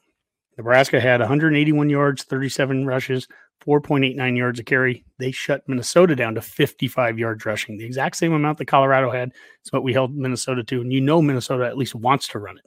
Nebraska 0.60 1.02
had 1.02 1.22
181 1.22 1.90
yards, 1.90 2.24
37 2.26 2.86
rushes, 2.86 3.28
4.89 3.66 4.38
yards 4.38 4.60
a 4.60 4.64
carry. 4.64 5.04
They 5.18 5.32
shut 5.32 5.68
Minnesota 5.68 6.16
down 6.16 6.36
to 6.36 6.42
55 6.42 7.18
yards 7.18 7.48
rushing, 7.48 7.80
the 7.80 7.84
exact 7.84 8.16
same 8.16 8.34
amount 8.34 8.60
that 8.60 8.68
Colorado 8.68 9.10
had. 9.10 9.32
Is 9.66 9.74
what 9.74 9.82
we 9.82 9.92
held 9.92 10.16
Minnesota 10.16 10.64
to. 10.64 10.82
And 10.82 10.94
you 10.94 11.02
know, 11.02 11.20
Minnesota 11.20 11.66
at 11.66 11.80
least 11.80 11.96
wants 11.96 12.28
to 12.28 12.38
run 12.38 12.60
it. 12.60 12.66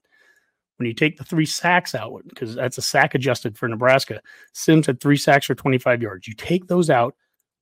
When 0.79 0.89
you 0.89 0.95
take 0.95 1.19
the 1.19 1.25
three 1.25 1.47
sacks 1.47 1.95
out, 1.95 2.23
because 2.29 2.57
that's 2.57 2.79
a 2.79 2.83
sack 2.83 3.15
adjusted 3.15 3.57
for 3.57 3.69
Nebraska, 3.69 4.21
Sims 4.55 4.87
had 4.87 5.01
three 5.01 5.17
sacks 5.17 5.47
for 5.47 5.55
25 5.55 6.03
yards. 6.03 6.27
You 6.27 6.35
take 6.35 6.67
those 6.67 6.91
out, 6.91 7.15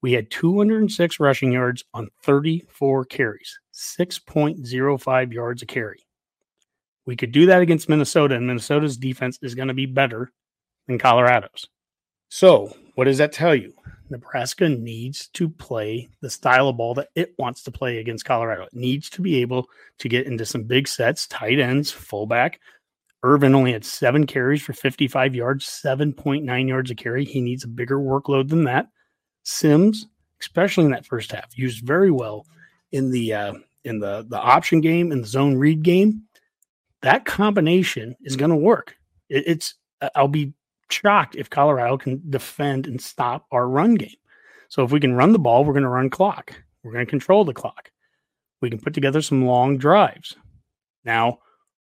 we 0.06 0.12
had 0.12 0.30
206 0.30 1.18
rushing 1.18 1.50
yards 1.50 1.82
on 1.92 2.08
34 2.22 3.06
carries, 3.06 3.58
6.05 3.74 5.32
yards 5.32 5.62
a 5.62 5.66
carry. 5.66 6.06
We 7.06 7.16
could 7.16 7.32
do 7.32 7.46
that 7.46 7.60
against 7.60 7.88
Minnesota, 7.88 8.36
and 8.36 8.46
Minnesota's 8.46 8.96
defense 8.96 9.36
is 9.42 9.56
going 9.56 9.66
to 9.66 9.74
be 9.74 9.86
better 9.86 10.30
than 10.86 11.00
Colorado's. 11.00 11.66
So, 12.28 12.72
what 12.94 13.06
does 13.06 13.18
that 13.18 13.32
tell 13.32 13.52
you? 13.52 13.72
Nebraska 14.08 14.68
needs 14.68 15.26
to 15.30 15.48
play 15.48 16.08
the 16.20 16.30
style 16.30 16.68
of 16.68 16.76
ball 16.76 16.94
that 16.94 17.08
it 17.16 17.34
wants 17.36 17.64
to 17.64 17.72
play 17.72 17.98
against 17.98 18.24
Colorado. 18.24 18.62
It 18.62 18.74
needs 18.74 19.10
to 19.10 19.22
be 19.22 19.40
able 19.40 19.66
to 19.98 20.08
get 20.08 20.28
into 20.28 20.46
some 20.46 20.62
big 20.62 20.86
sets, 20.86 21.26
tight 21.26 21.58
ends, 21.58 21.90
fullback. 21.90 22.60
Ervin 23.24 23.56
only 23.56 23.72
had 23.72 23.84
seven 23.84 24.24
carries 24.24 24.62
for 24.62 24.72
55 24.72 25.34
yards, 25.34 25.66
7.9 25.66 26.68
yards 26.68 26.92
a 26.92 26.94
carry. 26.94 27.24
He 27.24 27.40
needs 27.40 27.64
a 27.64 27.68
bigger 27.68 27.98
workload 27.98 28.50
than 28.50 28.62
that. 28.66 28.86
Sims, 29.46 30.06
especially 30.40 30.84
in 30.86 30.90
that 30.90 31.06
first 31.06 31.30
half, 31.30 31.56
used 31.56 31.86
very 31.86 32.10
well 32.10 32.46
in 32.90 33.10
the 33.12 33.32
uh, 33.32 33.54
in 33.84 34.00
the 34.00 34.26
the 34.28 34.38
option 34.38 34.80
game 34.80 35.12
and 35.12 35.22
the 35.22 35.28
zone 35.28 35.54
read 35.54 35.82
game. 35.82 36.22
That 37.02 37.24
combination 37.24 38.16
is 38.22 38.34
going 38.34 38.50
to 38.50 38.56
work. 38.56 38.96
It, 39.28 39.44
it's 39.46 39.74
I'll 40.16 40.26
be 40.26 40.52
shocked 40.90 41.36
if 41.36 41.48
Colorado 41.48 41.96
can 41.96 42.20
defend 42.28 42.88
and 42.88 43.00
stop 43.00 43.46
our 43.52 43.68
run 43.68 43.94
game. 43.94 44.16
So 44.68 44.82
if 44.82 44.90
we 44.90 44.98
can 44.98 45.14
run 45.14 45.32
the 45.32 45.38
ball, 45.38 45.64
we're 45.64 45.74
going 45.74 45.84
to 45.84 45.88
run 45.88 46.10
clock. 46.10 46.52
We're 46.82 46.92
going 46.92 47.06
to 47.06 47.10
control 47.10 47.44
the 47.44 47.54
clock. 47.54 47.92
We 48.60 48.68
can 48.68 48.80
put 48.80 48.94
together 48.94 49.22
some 49.22 49.46
long 49.46 49.78
drives. 49.78 50.36
Now, 51.04 51.38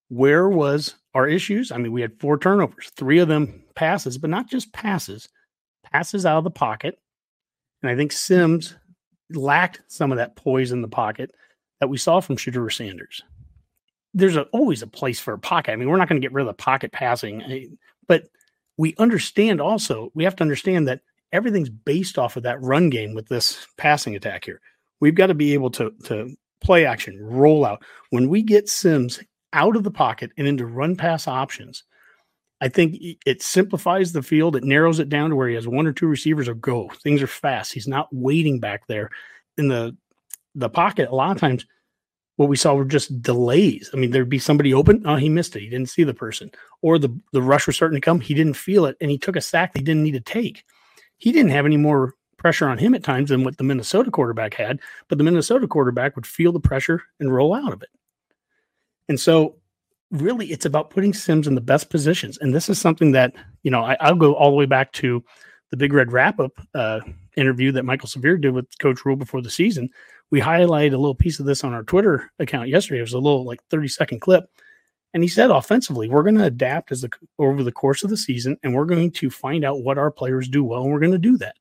where 0.10 0.50
was 0.50 0.96
our 1.14 1.28
issues? 1.28 1.72
I 1.72 1.78
mean, 1.78 1.92
we 1.92 2.02
had 2.02 2.20
four 2.20 2.40
turnovers, 2.40 2.90
three 2.96 3.20
of 3.20 3.28
them 3.28 3.64
passes, 3.76 4.18
but 4.18 4.32
not 4.32 4.50
just 4.50 4.74
passes, 4.74 5.30
passes 5.84 6.26
out 6.26 6.40
of 6.40 6.44
the 6.44 6.50
pocket. 6.50 6.98
And 7.82 7.92
I 7.92 7.96
think 7.96 8.12
Sims 8.12 8.76
lacked 9.32 9.82
some 9.88 10.12
of 10.12 10.18
that 10.18 10.36
poise 10.36 10.72
in 10.72 10.82
the 10.82 10.88
pocket 10.88 11.32
that 11.80 11.90
we 11.90 11.98
saw 11.98 12.20
from 12.20 12.38
Shedeur 12.38 12.72
Sanders. 12.72 13.24
There's 14.14 14.36
a, 14.36 14.44
always 14.52 14.82
a 14.82 14.88
place 14.88 15.20
for 15.20 15.34
a 15.34 15.40
pocket. 15.40 15.72
I 15.72 15.76
mean, 15.76 15.90
we're 15.90 15.98
not 15.98 16.10
going 16.10 16.22
to 16.22 16.26
get 16.26 16.34
rid 16.34 16.44
of 16.44 16.48
the 16.48 16.62
pocket 16.62 16.92
passing, 16.92 17.42
eh, 17.44 17.66
but 18.08 18.28
we 18.78 18.94
understand 18.98 19.62
also, 19.62 20.12
we 20.14 20.24
have 20.24 20.36
to 20.38 20.44
understand 20.44 20.88
that 20.88 21.02
everything's 21.32 21.70
based 21.70 22.18
off 22.18 22.36
of 22.36 22.44
that 22.44 22.62
run 22.62 22.90
game 22.90 23.14
with 23.14 23.28
this 23.30 23.66
passing 23.78 24.16
attack 24.16 24.46
here. 24.46 24.60
We've 25.00 25.16
got 25.16 25.28
to 25.28 25.34
be 25.34 25.54
able 25.54 25.72
to, 25.72 25.92
to 26.06 26.36
play 26.62 26.86
action, 26.86 27.18
roll 27.22 27.66
out. 27.66 27.84
When 28.10 28.30
we 28.30 28.44
get 28.44 28.70
Sims 28.70 29.22
out 29.54 29.76
of 29.76 29.84
the 29.84 29.92
pocket 29.92 30.32
and 30.38 30.48
into 30.48 30.66
run 30.66 30.96
pass 30.96 31.28
options, 31.28 31.84
I 32.62 32.70
think 32.70 32.98
it 33.26 33.42
simplifies 33.42 34.14
the 34.14 34.22
field. 34.22 34.56
It 34.56 34.64
narrows 34.64 35.00
it 35.00 35.10
down 35.10 35.32
to 35.32 35.36
where 35.36 35.50
he 35.50 35.56
has 35.56 35.68
one 35.68 35.88
or 35.88 35.94
two 35.94 36.06
receivers 36.06 36.48
or 36.48 36.54
go. 36.54 36.90
Things 37.02 37.22
are 37.22 37.28
fast. 37.28 37.74
He's 37.74 37.88
not 37.88 38.08
waiting 38.12 38.60
back 38.60 38.86
there 38.88 39.10
in 39.58 39.68
the 39.68 39.98
the 40.54 40.70
pocket. 40.70 41.10
A 41.10 41.16
lot 41.16 41.32
of 41.32 41.40
times, 41.40 41.66
what 42.36 42.50
we 42.50 42.56
saw 42.56 42.76
were 42.76 42.86
just 42.86 43.22
delays. 43.22 43.90
I 43.94 43.98
mean, 43.98 44.12
there'd 44.12 44.30
be 44.30 44.40
somebody 44.40 44.74
open. 44.74 45.02
Oh, 45.06 45.16
he 45.16 45.28
missed 45.28 45.56
it. 45.56 45.62
He 45.62 45.70
didn't 45.70 45.90
see 45.90 46.04
the 46.04 46.14
person, 46.14 46.52
or 46.84 47.00
the 47.00 47.10
the 47.34 47.42
rush 47.42 47.66
was 47.66 47.76
starting 47.76 48.00
to 48.00 48.06
come. 48.06 48.20
He 48.20 48.36
didn't 48.36 48.54
feel 48.54 48.86
it, 48.86 48.96
and 49.02 49.10
he 49.10 49.18
took 49.18 49.36
a 49.36 49.42
sack 49.42 49.72
he 49.76 49.82
didn't 49.82 50.04
need 50.04 50.12
to 50.12 50.20
take. 50.20 50.64
He 51.18 51.32
didn't 51.32 51.52
have 51.52 51.66
any 51.66 51.78
more 51.78 52.14
pressure 52.38 52.68
on 52.68 52.78
him 52.78 52.94
at 52.94 53.04
times 53.04 53.30
than 53.30 53.44
what 53.44 53.58
the 53.58 53.64
Minnesota 53.64 54.12
quarterback 54.12 54.54
had, 54.54 54.80
but 55.08 55.18
the 55.18 55.24
Minnesota 55.24 55.68
quarterback 55.68 56.16
would 56.16 56.26
feel 56.28 56.52
the 56.52 56.60
pressure 56.60 57.04
and 57.20 57.34
roll 57.34 57.54
out 57.54 57.74
of 57.74 57.82
it. 57.82 57.90
And 59.10 59.20
so 59.20 59.56
really 60.12 60.52
it's 60.52 60.66
about 60.66 60.90
putting 60.90 61.14
Sims 61.14 61.48
in 61.48 61.56
the 61.56 61.62
best 61.62 61.90
positions. 61.90 62.38
And 62.38 62.54
this 62.54 62.70
is 62.70 62.80
something 62.80 63.12
that, 63.14 63.34
you 63.64 63.72
know, 63.72 63.84
I, 63.84 64.12
will 64.12 64.18
go 64.18 64.36
all 64.36 64.52
the 64.52 64.58
way 64.58 64.66
back 64.66 64.92
to 64.94 65.24
the 65.72 65.78
Big 65.78 65.94
Red 65.94 66.12
wrap 66.12 66.40
up 66.40 66.52
uh, 66.76 67.00
interview 67.38 67.72
that 67.72 67.86
Mike'l 67.86 68.08
Severe 68.08 68.38
did 68.38 68.54
with 68.54 68.78
Coach 68.80 69.06
Rhule 69.06 69.16
before 69.16 69.42
the 69.42 69.50
season. 69.50 69.90
We 70.30 70.42
highlighted 70.42 70.94
a 70.94 70.98
little 70.98 71.16
piece 71.16 71.40
of 71.40 71.46
this 71.46 71.64
on 71.64 71.74
our 71.74 71.84
Twitter 71.84 72.30
account 72.40 72.70
yesterday. 72.70 73.00
It 73.00 73.04
was 73.04 73.14
a 73.14 73.20
little 73.20 73.46
like 73.46 73.64
30 73.70 73.88
second 73.88 74.20
clip. 74.20 74.46
And 75.14 75.24
he 75.24 75.30
said 75.30 75.50
offensively, 75.50 76.08
we're 76.08 76.24
going 76.24 76.38
to 76.38 76.46
adapt 76.46 76.92
as 76.92 77.02
the 77.02 77.10
over 77.38 77.64
the 77.64 77.72
course 77.72 78.04
of 78.04 78.10
the 78.10 78.18
season 78.18 78.58
and 78.64 78.74
we're 78.74 78.86
going 78.86 79.12
to 79.12 79.30
find 79.30 79.66
out 79.66 79.84
what 79.84 79.98
our 79.98 80.12
players 80.12 80.48
do 80.48 80.64
well 80.64 80.84
and 80.84 80.92
we're 80.92 81.00
going 81.00 81.12
to 81.12 81.18
do 81.18 81.38
that. 81.38 81.56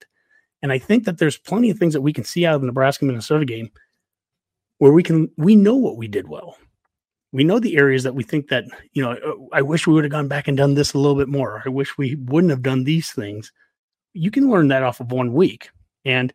And 0.62 0.70
I 0.70 0.78
think 0.78 1.04
that 1.04 1.18
there's 1.18 1.38
plenty 1.38 1.70
of 1.70 1.78
things 1.78 1.94
that 1.94 2.00
we 2.00 2.12
can 2.12 2.24
see 2.24 2.46
out 2.46 2.54
of 2.56 2.60
the 2.60 2.68
Nebraska 2.68 3.04
Minnesota 3.04 3.44
game 3.44 3.70
where 4.78 4.92
we 4.92 5.02
can 5.02 5.30
we 5.36 5.56
know 5.56 5.74
what 5.74 5.96
we 5.96 6.06
did 6.06 6.28
well 6.28 6.56
we 7.32 7.44
know 7.44 7.60
the 7.60 7.76
areas 7.76 8.02
that 8.02 8.14
we 8.14 8.22
think 8.22 8.48
that 8.48 8.64
you 8.92 9.02
know 9.02 9.12
uh, 9.12 9.56
i 9.56 9.62
wish 9.62 9.86
we 9.86 9.94
would 9.94 10.04
have 10.04 10.10
gone 10.10 10.28
back 10.28 10.48
and 10.48 10.56
done 10.56 10.74
this 10.74 10.94
a 10.94 10.98
little 10.98 11.16
bit 11.16 11.28
more. 11.28 11.62
I 11.64 11.68
wish 11.68 11.96
we 11.96 12.16
wouldn't 12.16 12.50
have 12.50 12.62
done 12.62 12.84
these 12.84 13.10
things. 13.10 13.52
You 14.12 14.30
can 14.30 14.50
learn 14.50 14.68
that 14.68 14.82
off 14.82 15.00
of 15.00 15.12
one 15.12 15.32
week. 15.32 15.70
And 16.04 16.32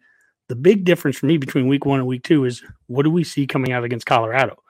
the 0.47 0.55
big 0.55 0.85
difference 0.85 1.17
for 1.17 1.25
me 1.25 1.37
between 1.37 1.67
week 1.67 1.85
one 1.85 1.99
and 1.99 2.07
week 2.07 2.23
two 2.23 2.45
is 2.45 2.63
what 2.87 3.03
do 3.03 3.09
we 3.09 3.23
see 3.23 3.47
coming 3.47 3.71
out 3.71 3.83
against 3.83 4.05
colorado? 4.05 4.61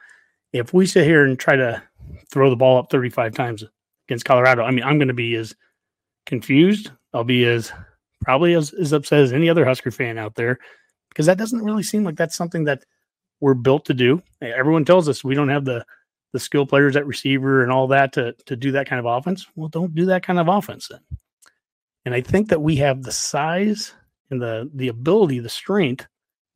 If 0.54 0.74
we 0.74 0.86
sit 0.86 1.06
here 1.06 1.26
and 1.26 1.38
try 1.38 1.56
to 1.56 1.84
throw 2.32 2.50
the 2.50 2.56
ball 2.56 2.78
up 2.78 2.90
35 2.90 3.34
times 3.34 3.64
against 4.08 4.26
colorado 4.26 4.64
i 4.64 4.70
mean 4.70 4.84
i'm 4.84 5.00
going 5.00 5.08
to 5.08 5.14
be 5.14 5.36
as 5.36 5.56
confused. 6.26 6.92
I'll 7.14 7.24
be 7.24 7.46
as 7.46 7.72
probably 8.22 8.54
as, 8.54 8.74
as 8.74 8.94
upset 8.94 9.22
as 9.22 9.34
any 9.34 9.50
other 9.50 9.66
husker 9.66 9.92
fan 9.92 10.18
out 10.18 10.36
there 10.36 10.60
because 11.10 11.26
that 11.28 11.38
doesn't 11.38 11.64
really 11.64 11.84
seem 11.84 12.04
like 12.04 12.16
that's 12.16 12.36
something 12.36 12.66
that 12.66 12.84
we're 13.40 13.54
built 13.54 13.86
to 13.86 13.94
do. 13.94 14.22
Everyone 14.42 14.86
tells 14.86 15.08
us 15.08 15.24
we 15.24 15.36
don't 15.36 15.50
have 15.50 15.66
the 15.66 15.86
the 16.36 16.40
skill 16.42 16.66
players 16.66 16.98
at 16.98 17.08
receiver 17.08 17.64
and 17.64 17.72
all 17.72 17.88
that 17.88 18.12
to 18.12 18.34
to 18.46 18.58
do 18.58 18.74
that 18.74 18.88
kind 18.88 19.00
of 19.00 19.06
offense. 19.06 19.48
Well, 19.56 19.70
don't 19.70 19.96
do 19.96 20.06
that 20.08 20.22
kind 20.22 20.38
of 20.38 20.50
offense 20.50 20.90
then. 20.90 21.00
And 22.04 22.14
I 22.14 22.20
think 22.20 22.50
that 22.50 22.62
we 22.62 22.76
have 22.76 23.04
the 23.04 23.14
size 23.14 23.94
and 24.30 24.42
the 24.42 24.70
the 24.74 24.90
ability, 24.90 25.40
the 25.40 25.48
strength 25.48 26.06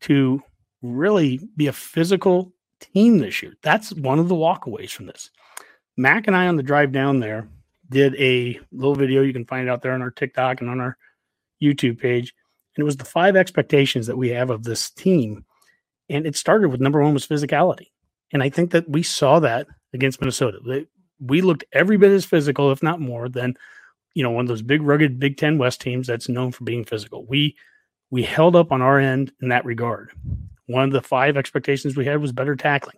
to 0.01 0.43
really 0.81 1.39
be 1.55 1.67
a 1.67 1.73
physical 1.73 2.51
team 2.81 3.19
this 3.19 3.41
year. 3.41 3.53
That's 3.61 3.93
one 3.93 4.19
of 4.19 4.27
the 4.27 4.35
walkaways 4.35 4.91
from 4.91 5.05
this. 5.05 5.31
Mac 5.95 6.27
and 6.27 6.35
I 6.35 6.47
on 6.47 6.57
the 6.57 6.63
drive 6.63 6.91
down 6.91 7.21
there 7.21 7.47
did 7.89 8.15
a 8.15 8.59
little 8.73 8.95
video. 8.95 9.21
You 9.21 9.33
can 9.33 9.45
find 9.45 9.69
out 9.69 9.81
there 9.81 9.93
on 9.93 10.01
our 10.01 10.11
TikTok 10.11 10.59
and 10.59 10.69
on 10.69 10.81
our 10.81 10.97
YouTube 11.63 12.01
page. 12.01 12.33
And 12.75 12.81
it 12.81 12.85
was 12.85 12.97
the 12.97 13.05
five 13.05 13.37
expectations 13.37 14.07
that 14.07 14.17
we 14.17 14.27
have 14.29 14.49
of 14.49 14.63
this 14.63 14.89
team. 14.89 15.45
And 16.09 16.27
it 16.27 16.35
started 16.35 16.67
with 16.67 16.81
number 16.81 17.01
one 17.01 17.13
was 17.13 17.25
physicality. 17.25 17.87
And 18.31 18.43
I 18.43 18.49
think 18.49 18.71
that 18.71 18.89
we 18.89 19.03
saw 19.03 19.39
that 19.39 19.67
against 19.93 20.21
Minnesota. 20.21 20.85
We 21.19 21.41
looked 21.41 21.63
every 21.73 21.97
bit 21.97 22.11
as 22.11 22.25
physical, 22.25 22.71
if 22.71 22.83
not 22.83 22.99
more, 22.99 23.27
than 23.27 23.55
you 24.13 24.23
know 24.23 24.31
one 24.31 24.45
of 24.45 24.49
those 24.49 24.61
big, 24.61 24.81
rugged 24.81 25.19
Big 25.19 25.37
Ten 25.37 25.57
West 25.57 25.81
teams 25.81 26.07
that's 26.07 26.29
known 26.29 26.51
for 26.51 26.63
being 26.63 26.85
physical. 26.85 27.25
We 27.25 27.55
we 28.11 28.23
held 28.23 28.55
up 28.55 28.71
on 28.71 28.81
our 28.81 28.99
end 28.99 29.31
in 29.41 29.49
that 29.49 29.65
regard. 29.65 30.11
One 30.67 30.83
of 30.83 30.91
the 30.91 31.01
five 31.01 31.37
expectations 31.37 31.95
we 31.95 32.05
had 32.05 32.21
was 32.21 32.31
better 32.31 32.55
tackling. 32.55 32.97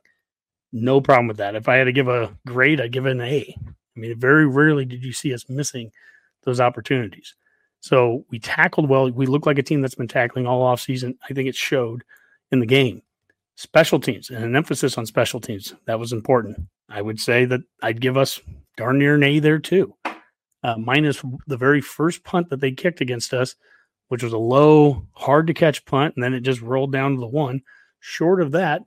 No 0.73 1.01
problem 1.01 1.27
with 1.27 1.37
that. 1.37 1.55
If 1.55 1.67
I 1.67 1.75
had 1.75 1.85
to 1.85 1.91
give 1.91 2.07
a 2.07 2.35
grade, 2.47 2.79
I'd 2.79 2.91
give 2.91 3.05
it 3.05 3.11
an 3.11 3.21
A. 3.21 3.55
I 3.57 3.99
mean, 3.99 4.17
very 4.17 4.47
rarely 4.47 4.85
did 4.85 5.03
you 5.03 5.11
see 5.11 5.33
us 5.33 5.49
missing 5.49 5.91
those 6.43 6.61
opportunities. 6.61 7.35
So 7.81 8.25
we 8.29 8.39
tackled 8.39 8.89
well. 8.89 9.09
We 9.11 9.25
look 9.25 9.45
like 9.45 9.57
a 9.57 9.63
team 9.63 9.81
that's 9.81 9.95
been 9.95 10.07
tackling 10.07 10.47
all 10.47 10.61
off 10.61 10.79
season. 10.79 11.17
I 11.29 11.33
think 11.33 11.49
it 11.49 11.55
showed 11.55 12.03
in 12.51 12.59
the 12.59 12.65
game 12.65 13.01
special 13.55 13.99
teams 13.99 14.29
and 14.29 14.43
an 14.43 14.55
emphasis 14.55 14.97
on 14.97 15.05
special 15.05 15.39
teams. 15.39 15.73
That 15.85 15.99
was 15.99 16.13
important. 16.13 16.57
I 16.89 17.01
would 17.01 17.19
say 17.19 17.45
that 17.45 17.61
I'd 17.81 18.01
give 18.01 18.17
us 18.17 18.39
darn 18.77 18.99
near 18.99 19.15
an 19.15 19.23
A 19.23 19.39
there 19.39 19.59
too. 19.59 19.95
Uh, 20.63 20.77
minus 20.77 21.23
the 21.47 21.57
very 21.57 21.81
first 21.81 22.23
punt 22.23 22.49
that 22.49 22.61
they 22.61 22.71
kicked 22.71 23.01
against 23.01 23.33
us, 23.33 23.55
which 24.09 24.23
was 24.23 24.33
a 24.33 24.37
low, 24.37 25.07
hard 25.13 25.47
to 25.47 25.53
catch 25.53 25.85
punt, 25.85 26.15
and 26.15 26.23
then 26.23 26.33
it 26.33 26.41
just 26.41 26.61
rolled 26.61 26.91
down 26.91 27.15
to 27.15 27.19
the 27.19 27.27
one. 27.27 27.61
Short 27.99 28.41
of 28.41 28.51
that, 28.51 28.83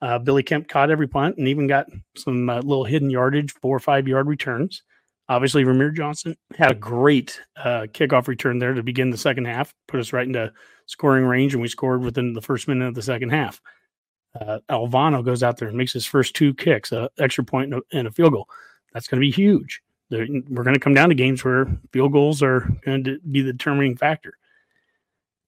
uh, 0.00 0.18
Billy 0.18 0.42
Kemp 0.42 0.68
caught 0.68 0.90
every 0.90 1.08
punt 1.08 1.36
and 1.36 1.48
even 1.48 1.66
got 1.66 1.86
some 2.16 2.48
uh, 2.48 2.56
little 2.56 2.84
hidden 2.84 3.10
yardage, 3.10 3.52
four 3.60 3.76
or 3.76 3.80
five 3.80 4.08
yard 4.08 4.26
returns. 4.26 4.82
Obviously, 5.28 5.64
Ramir 5.64 5.94
Johnson 5.94 6.34
had 6.56 6.70
a 6.70 6.74
great 6.74 7.38
uh, 7.56 7.86
kickoff 7.92 8.28
return 8.28 8.58
there 8.58 8.72
to 8.72 8.82
begin 8.82 9.10
the 9.10 9.18
second 9.18 9.44
half, 9.44 9.74
put 9.86 10.00
us 10.00 10.14
right 10.14 10.26
into 10.26 10.50
scoring 10.86 11.24
range, 11.24 11.52
and 11.52 11.60
we 11.60 11.68
scored 11.68 12.00
within 12.00 12.32
the 12.32 12.40
first 12.40 12.66
minute 12.68 12.88
of 12.88 12.94
the 12.94 13.02
second 13.02 13.28
half 13.28 13.60
uh, 14.40 14.58
Alvano 14.70 15.24
goes 15.24 15.42
out 15.42 15.56
there 15.56 15.68
and 15.68 15.76
makes 15.76 15.92
his 15.92 16.06
first 16.06 16.34
two 16.34 16.54
kicks, 16.54 16.92
a 16.92 17.10
extra 17.18 17.44
point 17.44 17.72
and 17.92 18.06
a, 18.06 18.10
a 18.10 18.12
field 18.12 18.32
goal. 18.32 18.48
That's 18.92 19.08
going 19.08 19.20
to 19.20 19.26
be 19.26 19.30
huge. 19.30 19.82
They're, 20.10 20.26
we're 20.48 20.64
going 20.64 20.74
to 20.74 20.80
come 20.80 20.94
down 20.94 21.10
to 21.10 21.14
games 21.14 21.44
where 21.44 21.66
field 21.92 22.12
goals 22.12 22.42
are 22.42 22.60
going 22.84 23.04
to 23.04 23.18
be 23.30 23.42
the 23.42 23.52
determining 23.52 23.96
factor. 23.96 24.34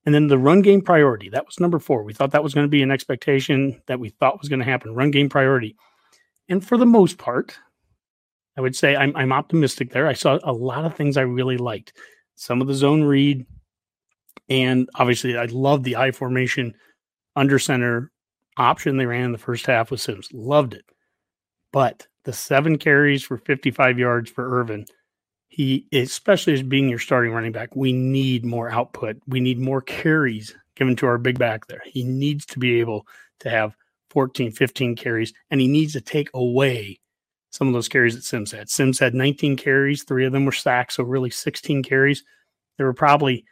And 0.06 0.14
then 0.14 0.28
the 0.28 0.38
run 0.38 0.62
game 0.62 0.80
priority. 0.80 1.28
That 1.28 1.46
was 1.46 1.60
number 1.60 1.78
four. 1.78 2.02
We 2.02 2.14
thought 2.14 2.30
that 2.32 2.42
was 2.42 2.54
going 2.54 2.66
to 2.66 2.70
be 2.70 2.82
an 2.82 2.90
expectation 2.90 3.80
that 3.86 4.00
we 4.00 4.10
thought 4.10 4.38
was 4.38 4.48
going 4.48 4.58
to 4.58 4.64
happen. 4.64 4.94
Run 4.94 5.10
game 5.10 5.28
priority. 5.28 5.76
And 6.48 6.64
for 6.64 6.76
the 6.76 6.86
most 6.86 7.18
part, 7.18 7.58
I 8.56 8.60
would 8.60 8.74
say 8.74 8.96
I'm, 8.96 9.14
I'm 9.14 9.32
optimistic 9.32 9.90
there. 9.90 10.06
I 10.06 10.14
saw 10.14 10.38
a 10.42 10.52
lot 10.52 10.84
of 10.84 10.94
things 10.94 11.16
I 11.16 11.22
really 11.22 11.58
liked. 11.58 11.92
Some 12.34 12.60
of 12.60 12.66
the 12.66 12.74
zone 12.74 13.04
read, 13.04 13.46
and 14.48 14.88
obviously 14.94 15.36
I 15.36 15.44
love 15.44 15.84
the 15.84 15.96
I 15.96 16.10
formation 16.10 16.74
under 17.36 17.58
center 17.58 18.10
option 18.60 18.96
they 18.96 19.06
ran 19.06 19.24
in 19.24 19.32
the 19.32 19.38
first 19.38 19.66
half 19.66 19.90
with 19.90 20.00
Sims. 20.00 20.28
Loved 20.32 20.74
it. 20.74 20.84
But 21.72 22.06
the 22.24 22.32
seven 22.32 22.78
carries 22.78 23.24
for 23.24 23.38
55 23.38 23.98
yards 23.98 24.30
for 24.30 24.60
Ervin, 24.60 24.84
he, 25.48 25.86
especially 25.92 26.52
as 26.52 26.62
being 26.62 26.88
your 26.88 26.98
starting 26.98 27.32
running 27.32 27.52
back, 27.52 27.74
we 27.74 27.92
need 27.92 28.44
more 28.44 28.70
output. 28.70 29.16
We 29.26 29.40
need 29.40 29.58
more 29.58 29.80
carries 29.80 30.54
given 30.76 30.94
to 30.96 31.06
our 31.06 31.18
big 31.18 31.38
back 31.38 31.66
there. 31.66 31.82
He 31.86 32.04
needs 32.04 32.46
to 32.46 32.58
be 32.58 32.80
able 32.80 33.06
to 33.40 33.50
have 33.50 33.74
14, 34.10 34.52
15 34.52 34.96
carries, 34.96 35.32
and 35.50 35.60
he 35.60 35.68
needs 35.68 35.92
to 35.94 36.00
take 36.00 36.28
away 36.34 37.00
some 37.50 37.66
of 37.66 37.74
those 37.74 37.88
carries 37.88 38.14
that 38.14 38.24
Sims 38.24 38.52
had. 38.52 38.68
Sims 38.68 38.98
had 38.98 39.14
19 39.14 39.56
carries, 39.56 40.04
three 40.04 40.24
of 40.24 40.32
them 40.32 40.44
were 40.44 40.52
sacks, 40.52 40.96
so 40.96 41.02
really 41.02 41.30
16 41.30 41.82
carries. 41.82 42.22
There 42.76 42.86
were 42.86 42.94
probably 42.94 43.44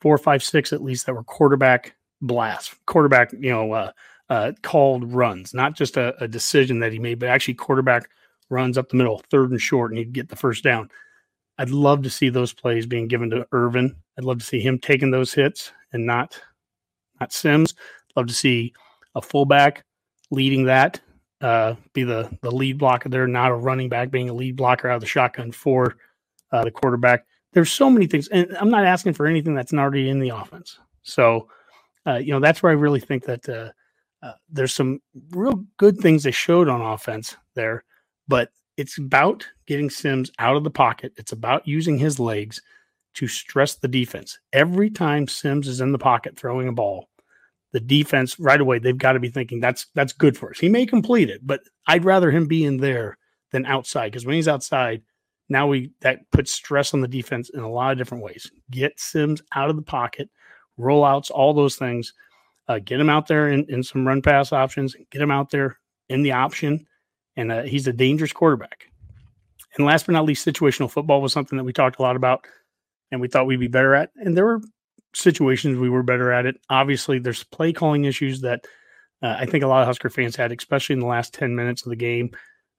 four, 0.00 0.18
five, 0.18 0.42
six 0.42 0.72
at 0.72 0.82
least 0.82 1.06
that 1.06 1.14
were 1.14 1.24
quarterback 1.24 1.94
blasts, 2.20 2.74
quarterback, 2.86 3.32
you 3.32 3.50
know, 3.50 3.72
uh, 3.72 3.92
uh, 4.30 4.52
called 4.62 5.12
runs, 5.12 5.54
not 5.54 5.74
just 5.74 5.96
a, 5.96 6.14
a, 6.22 6.28
decision 6.28 6.80
that 6.80 6.92
he 6.92 6.98
made, 6.98 7.18
but 7.18 7.30
actually 7.30 7.54
quarterback 7.54 8.10
runs 8.50 8.76
up 8.76 8.88
the 8.88 8.96
middle, 8.96 9.22
third 9.30 9.50
and 9.50 9.60
short, 9.60 9.90
and 9.90 9.98
he'd 9.98 10.12
get 10.12 10.28
the 10.28 10.36
first 10.36 10.62
down. 10.62 10.90
I'd 11.58 11.70
love 11.70 12.02
to 12.02 12.10
see 12.10 12.28
those 12.28 12.52
plays 12.52 12.86
being 12.86 13.08
given 13.08 13.30
to 13.30 13.46
Ervin. 13.52 13.96
I'd 14.16 14.24
love 14.24 14.38
to 14.38 14.44
see 14.44 14.60
him 14.60 14.78
taking 14.78 15.10
those 15.10 15.32
hits 15.32 15.72
and 15.92 16.06
not 16.06 16.40
not 17.20 17.32
Sims. 17.32 17.74
Love 18.16 18.26
to 18.28 18.34
see 18.34 18.72
a 19.14 19.22
fullback 19.22 19.84
leading 20.30 20.64
that, 20.64 21.00
uh, 21.40 21.74
be 21.94 22.04
the 22.04 22.30
the 22.42 22.50
lead 22.50 22.78
blocker 22.78 23.08
there, 23.08 23.26
not 23.26 23.50
a 23.50 23.54
running 23.54 23.88
back 23.88 24.10
being 24.10 24.28
a 24.28 24.34
lead 24.34 24.56
blocker 24.56 24.88
out 24.88 24.96
of 24.96 25.00
the 25.00 25.06
shotgun 25.06 25.52
for 25.52 25.96
uh, 26.52 26.64
the 26.64 26.70
quarterback. 26.70 27.24
There's 27.54 27.72
so 27.72 27.90
many 27.90 28.06
things, 28.06 28.28
and 28.28 28.56
I'm 28.58 28.70
not 28.70 28.84
asking 28.84 29.14
for 29.14 29.26
anything 29.26 29.54
that's 29.54 29.72
not 29.72 29.82
already 29.82 30.10
in 30.10 30.20
the 30.20 30.28
offense. 30.28 30.78
So, 31.02 31.48
uh, 32.06 32.16
you 32.16 32.32
know, 32.32 32.40
that's 32.40 32.62
where 32.62 32.70
I 32.70 32.74
really 32.74 33.00
think 33.00 33.24
that 33.24 33.48
uh, 34.22 34.32
there's 34.48 34.74
some 34.74 35.00
real 35.30 35.64
good 35.76 35.98
things 35.98 36.22
they 36.22 36.30
showed 36.30 36.68
on 36.68 36.80
offense 36.80 37.36
there, 37.54 37.84
but 38.26 38.50
it's 38.76 38.98
about 38.98 39.46
getting 39.66 39.90
Sims 39.90 40.30
out 40.38 40.56
of 40.56 40.64
the 40.64 40.70
pocket. 40.70 41.12
It's 41.16 41.32
about 41.32 41.66
using 41.66 41.98
his 41.98 42.18
legs 42.18 42.60
to 43.14 43.26
stress 43.26 43.74
the 43.74 43.88
defense. 43.88 44.38
Every 44.52 44.90
time 44.90 45.26
Sims 45.26 45.66
is 45.66 45.80
in 45.80 45.92
the 45.92 45.98
pocket 45.98 46.38
throwing 46.38 46.68
a 46.68 46.72
ball, 46.72 47.08
the 47.72 47.80
defense 47.80 48.38
right 48.38 48.60
away, 48.60 48.78
they've 48.78 48.96
got 48.96 49.12
to 49.12 49.20
be 49.20 49.28
thinking 49.28 49.60
that's 49.60 49.86
that's 49.94 50.12
good 50.12 50.36
for 50.36 50.50
us. 50.50 50.58
He 50.58 50.68
may 50.68 50.86
complete 50.86 51.28
it, 51.28 51.46
but 51.46 51.60
I'd 51.86 52.04
rather 52.04 52.30
him 52.30 52.46
be 52.46 52.64
in 52.64 52.78
there 52.78 53.18
than 53.50 53.66
outside 53.66 54.12
because 54.12 54.24
when 54.24 54.36
he's 54.36 54.48
outside, 54.48 55.02
now 55.48 55.66
we 55.66 55.90
that 56.00 56.30
puts 56.30 56.52
stress 56.52 56.94
on 56.94 57.00
the 57.00 57.08
defense 57.08 57.50
in 57.50 57.60
a 57.60 57.70
lot 57.70 57.92
of 57.92 57.98
different 57.98 58.24
ways. 58.24 58.50
Get 58.70 58.98
Sims 59.00 59.42
out 59.54 59.70
of 59.70 59.76
the 59.76 59.82
pocket, 59.82 60.30
rollouts, 60.78 61.30
all 61.30 61.52
those 61.52 61.76
things. 61.76 62.14
Uh, 62.68 62.78
get 62.78 63.00
him 63.00 63.08
out 63.08 63.26
there 63.26 63.48
in, 63.48 63.64
in 63.68 63.82
some 63.82 64.06
run 64.06 64.20
pass 64.20 64.52
options. 64.52 64.94
Get 65.10 65.22
him 65.22 65.30
out 65.30 65.50
there 65.50 65.78
in 66.08 66.22
the 66.22 66.32
option, 66.32 66.86
and 67.36 67.50
uh, 67.50 67.62
he's 67.62 67.86
a 67.86 67.92
dangerous 67.92 68.32
quarterback. 68.32 68.90
And 69.76 69.86
last 69.86 70.06
but 70.06 70.12
not 70.12 70.24
least, 70.24 70.46
situational 70.46 70.90
football 70.90 71.22
was 71.22 71.32
something 71.32 71.56
that 71.56 71.64
we 71.64 71.72
talked 71.72 71.98
a 71.98 72.02
lot 72.02 72.16
about, 72.16 72.44
and 73.10 73.20
we 73.20 73.28
thought 73.28 73.46
we'd 73.46 73.60
be 73.60 73.68
better 73.68 73.94
at. 73.94 74.10
And 74.16 74.36
there 74.36 74.44
were 74.44 74.60
situations 75.14 75.78
we 75.78 75.90
were 75.90 76.02
better 76.02 76.32
at 76.32 76.46
it. 76.46 76.56
Obviously, 76.68 77.18
there's 77.18 77.44
play 77.44 77.72
calling 77.72 78.04
issues 78.04 78.40
that 78.42 78.66
uh, 79.22 79.36
I 79.38 79.46
think 79.46 79.64
a 79.64 79.66
lot 79.66 79.82
of 79.82 79.86
Husker 79.86 80.10
fans 80.10 80.36
had, 80.36 80.52
especially 80.52 80.94
in 80.94 81.00
the 81.00 81.06
last 81.06 81.34
10 81.34 81.54
minutes 81.54 81.82
of 81.82 81.90
the 81.90 81.96
game, 81.96 82.30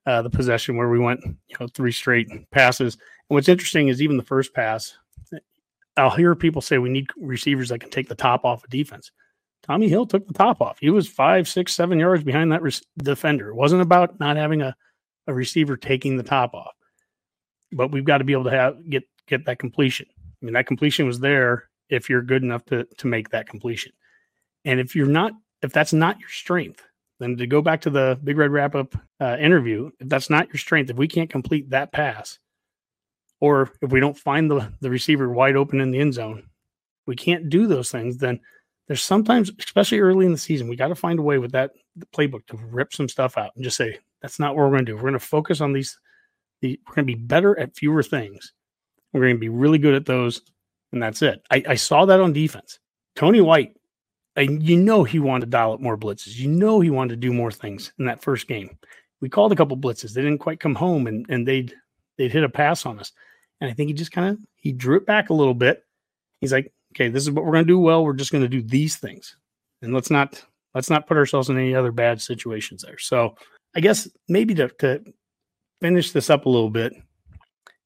uh, 0.05 0.21
the 0.21 0.29
possession 0.29 0.77
where 0.77 0.89
we 0.89 0.99
went, 0.99 1.21
you 1.23 1.55
know, 1.59 1.67
three 1.67 1.91
straight 1.91 2.29
passes. 2.51 2.95
And 2.95 3.35
what's 3.35 3.49
interesting 3.49 3.89
is 3.89 4.01
even 4.01 4.17
the 4.17 4.23
first 4.23 4.53
pass, 4.53 4.97
I'll 5.97 6.09
hear 6.09 6.35
people 6.35 6.61
say 6.61 6.77
we 6.77 6.89
need 6.89 7.07
receivers 7.17 7.69
that 7.69 7.79
can 7.79 7.89
take 7.89 8.07
the 8.07 8.15
top 8.15 8.45
off 8.45 8.63
of 8.63 8.69
defense. 8.69 9.11
Tommi 9.69 9.87
Hill 9.87 10.07
took 10.07 10.27
the 10.27 10.33
top 10.33 10.61
off. 10.61 10.79
He 10.79 10.89
was 10.89 11.07
five, 11.07 11.47
six, 11.47 11.75
seven 11.75 11.99
yards 11.99 12.23
behind 12.23 12.51
that 12.51 12.63
res- 12.63 12.81
defender. 12.97 13.49
It 13.49 13.55
wasn't 13.55 13.83
about 13.83 14.19
not 14.19 14.35
having 14.35 14.61
a, 14.61 14.75
a 15.27 15.33
receiver 15.33 15.77
taking 15.77 16.17
the 16.17 16.23
top 16.23 16.55
off, 16.55 16.73
but 17.71 17.91
we've 17.91 18.05
got 18.05 18.17
to 18.17 18.23
be 18.23 18.33
able 18.33 18.45
to 18.45 18.51
have 18.51 18.89
get 18.89 19.03
get 19.27 19.45
that 19.45 19.59
completion. 19.59 20.07
I 20.41 20.45
mean, 20.45 20.53
that 20.53 20.65
completion 20.65 21.05
was 21.05 21.19
there 21.19 21.69
if 21.89 22.09
you're 22.09 22.23
good 22.23 22.41
enough 22.43 22.65
to 22.65 22.85
to 22.97 23.07
make 23.07 23.29
that 23.29 23.47
completion. 23.47 23.91
And 24.65 24.79
if 24.79 24.95
you're 24.95 25.05
not, 25.05 25.33
if 25.61 25.71
that's 25.71 25.93
not 25.93 26.19
your 26.19 26.29
strength, 26.29 26.81
then 27.19 27.37
to 27.37 27.45
go 27.45 27.61
back 27.61 27.81
to 27.81 27.91
the 27.91 28.19
Big 28.23 28.37
Red 28.37 28.51
wrap 28.51 28.73
up 28.73 28.95
uh, 29.21 29.37
interview, 29.39 29.91
if 29.99 30.09
that's 30.09 30.31
not 30.31 30.47
your 30.47 30.57
strength, 30.57 30.89
if 30.89 30.97
we 30.97 31.07
can't 31.07 31.29
complete 31.29 31.69
that 31.69 31.91
pass, 31.91 32.39
or 33.39 33.71
if 33.83 33.91
we 33.91 33.99
don't 33.99 34.17
find 34.17 34.49
the 34.49 34.73
the 34.81 34.89
receiver 34.89 35.29
wide 35.29 35.55
open 35.55 35.79
in 35.79 35.91
the 35.91 35.99
end 35.99 36.15
zone, 36.15 36.49
we 37.05 37.15
can't 37.15 37.49
do 37.49 37.67
those 37.67 37.91
things. 37.91 38.17
Then 38.17 38.39
there's 38.89 39.01
sometimes, 39.01 39.51
especially 39.57 39.99
early 39.99 40.25
in 40.25 40.33
the 40.33 40.37
season, 40.37 40.67
we 40.67 40.75
got 40.75 40.89
to 40.89 40.95
find 40.95 41.19
a 41.19 41.21
way 41.21 41.37
with 41.37 41.53
that 41.53 41.71
playbook 42.13 42.45
to 42.47 42.57
rip 42.57 42.91
some 42.91 43.07
stuff 43.07 43.37
out 43.37 43.51
and 43.55 43.63
just 43.63 43.77
say 43.77 43.97
that's 44.21 44.39
not 44.39 44.55
what 44.55 44.65
we're 44.65 44.71
going 44.71 44.85
to 44.85 44.91
do. 44.91 44.95
We're 44.95 45.03
going 45.03 45.13
to 45.13 45.19
focus 45.19 45.61
on 45.61 45.71
these. 45.71 45.97
The, 46.61 46.77
we're 46.85 46.95
going 46.95 47.07
to 47.07 47.15
be 47.15 47.23
better 47.23 47.57
at 47.57 47.77
fewer 47.77 48.03
things. 48.03 48.51
We're 49.13 49.21
going 49.21 49.35
to 49.35 49.39
be 49.39 49.47
really 49.47 49.77
good 49.77 49.93
at 49.93 50.05
those 50.05 50.41
and 50.91 51.01
that's 51.01 51.21
it. 51.21 51.41
I, 51.51 51.63
I 51.69 51.75
saw 51.75 52.05
that 52.05 52.19
on 52.19 52.33
defense. 52.33 52.79
Tony 53.15 53.41
White, 53.41 53.75
I, 54.35 54.41
you 54.41 54.77
know, 54.77 55.03
he 55.03 55.19
wanted 55.19 55.45
to 55.45 55.51
dial 55.51 55.73
up 55.73 55.79
more 55.79 55.97
blitzes. 55.97 56.37
You 56.37 56.49
know, 56.49 56.79
he 56.79 56.89
wanted 56.89 57.15
to 57.15 57.27
do 57.27 57.33
more 57.33 57.51
things 57.51 57.91
in 57.99 58.05
that 58.05 58.21
first 58.21 58.47
game. 58.47 58.77
We 59.21 59.29
called 59.29 59.51
a 59.51 59.55
couple 59.55 59.77
blitzes. 59.77 60.13
They 60.13 60.21
didn't 60.21 60.39
quite 60.39 60.59
come 60.59 60.75
home, 60.75 61.07
and 61.07 61.25
and 61.29 61.47
they'd 61.47 61.73
they'd 62.17 62.31
hit 62.31 62.43
a 62.43 62.49
pass 62.49 62.85
on 62.85 62.99
us. 62.99 63.11
And 63.59 63.69
I 63.69 63.73
think 63.73 63.89
he 63.89 63.93
just 63.93 64.13
kind 64.13 64.29
of 64.29 64.39
he 64.55 64.71
drew 64.71 64.97
it 64.97 65.05
back 65.05 65.29
a 65.29 65.33
little 65.33 65.53
bit. 65.53 65.83
He's 66.39 66.53
like, 66.53 66.71
okay, 66.99 67.09
this 67.09 67.23
is 67.23 67.31
what 67.31 67.45
we're 67.45 67.53
going 67.53 67.65
to 67.65 67.73
do 67.73 67.79
well. 67.79 68.03
We're 68.03 68.13
just 68.13 68.31
going 68.31 68.43
to 68.43 68.49
do 68.49 68.61
these 68.61 68.97
things, 68.97 69.35
and 69.81 69.93
let's 69.93 70.09
not 70.09 70.43
let's 70.75 70.89
not 70.89 71.07
put 71.07 71.17
ourselves 71.17 71.49
in 71.49 71.57
any 71.57 71.73
other 71.73 71.91
bad 71.91 72.21
situations 72.21 72.83
there. 72.83 72.97
So 72.97 73.35
I 73.75 73.79
guess 73.79 74.07
maybe 74.27 74.53
to 74.55 74.69
to 74.79 75.03
finish 75.81 76.11
this 76.11 76.29
up 76.29 76.45
a 76.45 76.49
little 76.49 76.69
bit 76.69 76.93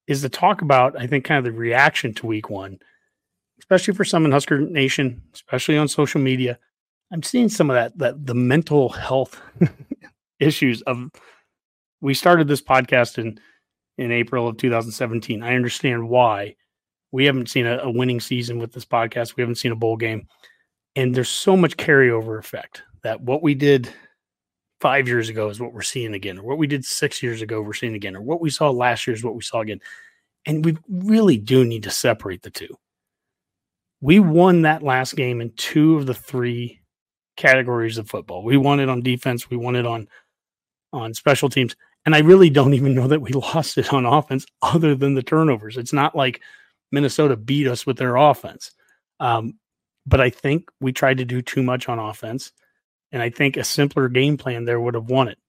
is 0.07 0.21
to 0.21 0.29
talk 0.29 0.61
about 0.61 0.99
I 0.99 1.07
think 1.07 1.25
kind 1.25 1.37
of 1.37 1.45
the 1.45 1.57
reaction 1.57 2.13
to 2.15 2.27
week 2.27 2.49
one 2.49 2.79
especially 3.63 3.93
for 3.93 4.03
some 4.03 4.25
in 4.25 4.31
Husker 4.31 4.59
Nation, 4.59 5.21
especially 5.33 5.77
on 5.77 5.87
social 5.87 6.19
media. 6.19 6.59
I'm 7.13 7.23
seeing 7.23 7.47
some 7.47 7.69
of 7.69 7.75
that 7.75 7.97
that 7.97 8.25
the 8.25 8.35
mental 8.35 8.89
health 8.89 9.41
issues 10.39 10.81
of 10.81 11.09
we 12.01 12.13
started 12.13 12.47
this 12.47 12.61
podcast 12.61 13.17
in 13.17 13.39
in 13.97 14.11
April 14.11 14.47
of 14.47 14.57
2017. 14.57 15.41
I 15.41 15.55
understand 15.55 16.09
why. 16.09 16.55
We 17.13 17.23
haven't 17.25 17.49
seen 17.49 17.65
a, 17.65 17.77
a 17.77 17.89
winning 17.89 18.19
season 18.19 18.59
with 18.59 18.73
this 18.73 18.85
podcast. 18.85 19.37
We 19.37 19.41
haven't 19.41 19.55
seen 19.55 19.71
a 19.71 19.77
bowl 19.77 19.95
game. 19.95 20.27
And 20.97 21.15
there's 21.15 21.29
so 21.29 21.55
much 21.55 21.77
carryover 21.77 22.37
effect 22.37 22.83
that 23.03 23.21
what 23.21 23.41
we 23.41 23.55
did 23.55 23.89
five 24.81 25.07
years 25.07 25.29
ago 25.29 25.47
is 25.47 25.61
what 25.61 25.73
we're 25.73 25.81
seeing 25.81 26.13
again, 26.13 26.39
or 26.39 26.43
what 26.43 26.57
we 26.57 26.67
did 26.67 26.83
six 26.83 27.23
years 27.23 27.41
ago, 27.41 27.61
we're 27.61 27.73
seeing 27.73 27.95
again, 27.95 28.17
or 28.17 28.21
what 28.21 28.41
we 28.41 28.49
saw 28.49 28.69
last 28.69 29.07
year 29.07 29.15
is 29.15 29.23
what 29.23 29.35
we 29.35 29.41
saw 29.41 29.61
again. 29.61 29.79
And 30.45 30.65
we 30.65 30.77
really 30.89 31.37
do 31.37 31.63
need 31.63 31.83
to 31.83 31.89
separate 31.89 32.41
the 32.41 32.49
two 32.49 32.77
we 34.03 34.19
won 34.19 34.63
that 34.63 34.83
last 34.83 35.15
game 35.15 35.39
in 35.39 35.49
two 35.55 35.95
of 35.95 36.05
the 36.05 36.13
three 36.13 36.81
categories 37.37 37.97
of 37.97 38.09
football. 38.09 38.43
We 38.43 38.57
won 38.57 38.81
it 38.81 38.89
on 38.89 39.01
defense, 39.01 39.49
we 39.49 39.55
won 39.55 39.77
it 39.77 39.87
on 39.87 40.09
on 40.91 41.13
special 41.13 41.47
teams, 41.47 41.73
and 42.05 42.13
I 42.13 42.19
really 42.19 42.49
don't 42.49 42.73
even 42.73 42.93
know 42.93 43.07
that 43.07 43.21
we 43.21 43.31
lost 43.33 43.77
it 43.77 43.93
on 43.93 44.05
offense 44.05 44.45
other 44.61 44.93
than 44.93 45.13
the 45.13 45.23
turnovers. 45.23 45.77
It's 45.77 45.93
not 45.93 46.17
like 46.17 46.41
Minnesota 46.93 47.35
beat 47.35 47.67
us 47.67 47.85
with 47.85 47.97
their 47.97 48.15
offense. 48.15 48.71
Um, 49.19 49.55
but 50.05 50.21
I 50.21 50.29
think 50.29 50.69
we 50.79 50.93
tried 50.93 51.17
to 51.17 51.25
do 51.25 51.41
too 51.41 51.63
much 51.63 51.89
on 51.89 51.97
offense, 51.97 52.51
and 53.11 53.21
I 53.21 53.29
think 53.29 53.57
a 53.57 53.63
simpler 53.63 54.07
game 54.09 54.37
plan 54.37 54.65
there 54.65 54.79
would 54.79 54.93
have 54.93 55.09
won 55.09 55.27
it. 55.27 55.39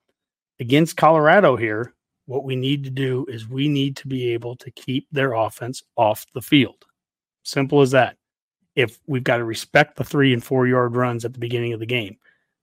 Against 0.58 0.96
Colorado 0.96 1.56
here, 1.56 1.92
what 2.26 2.44
we 2.44 2.56
need 2.56 2.84
to 2.84 2.90
do 2.90 3.26
is 3.28 3.46
we 3.46 3.68
need 3.68 3.96
to 3.98 4.08
be 4.08 4.30
able 4.30 4.56
to 4.56 4.70
keep 4.70 5.06
their 5.12 5.34
offense 5.34 5.82
off 5.96 6.24
the 6.34 6.40
field. 6.40 6.82
Simple 7.42 7.82
as 7.82 7.90
that 7.90 8.16
if 8.74 8.98
we've 9.06 9.22
got 9.22 9.36
to 9.36 9.44
respect 9.44 9.96
the 9.96 10.04
three 10.04 10.32
and 10.32 10.42
four 10.42 10.66
yard 10.66 10.96
runs 10.96 11.24
at 11.24 11.34
the 11.34 11.38
beginning 11.38 11.74
of 11.74 11.80
the 11.80 11.86
game. 11.86 12.16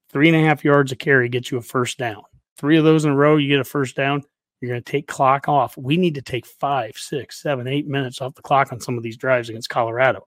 Three 0.09 0.27
and 0.27 0.35
a 0.35 0.41
half 0.41 0.65
yards 0.65 0.91
of 0.91 0.97
carry 0.97 1.29
gets 1.29 1.51
you 1.51 1.57
a 1.57 1.61
first 1.61 1.97
down. 1.97 2.23
Three 2.57 2.77
of 2.77 2.83
those 2.83 3.05
in 3.05 3.11
a 3.11 3.15
row, 3.15 3.37
you 3.37 3.47
get 3.47 3.59
a 3.59 3.63
first 3.63 3.95
down. 3.95 4.23
You're 4.61 4.69
going 4.69 4.83
to 4.83 4.91
take 4.91 5.07
clock 5.07 5.49
off. 5.49 5.75
We 5.75 5.97
need 5.97 6.15
to 6.15 6.21
take 6.21 6.45
five, 6.45 6.95
six, 6.95 7.41
seven, 7.41 7.67
eight 7.67 7.87
minutes 7.87 8.21
off 8.21 8.35
the 8.35 8.41
clock 8.41 8.71
on 8.71 8.79
some 8.79 8.95
of 8.95 9.03
these 9.03 9.17
drives 9.17 9.49
against 9.49 9.69
Colorado. 9.69 10.25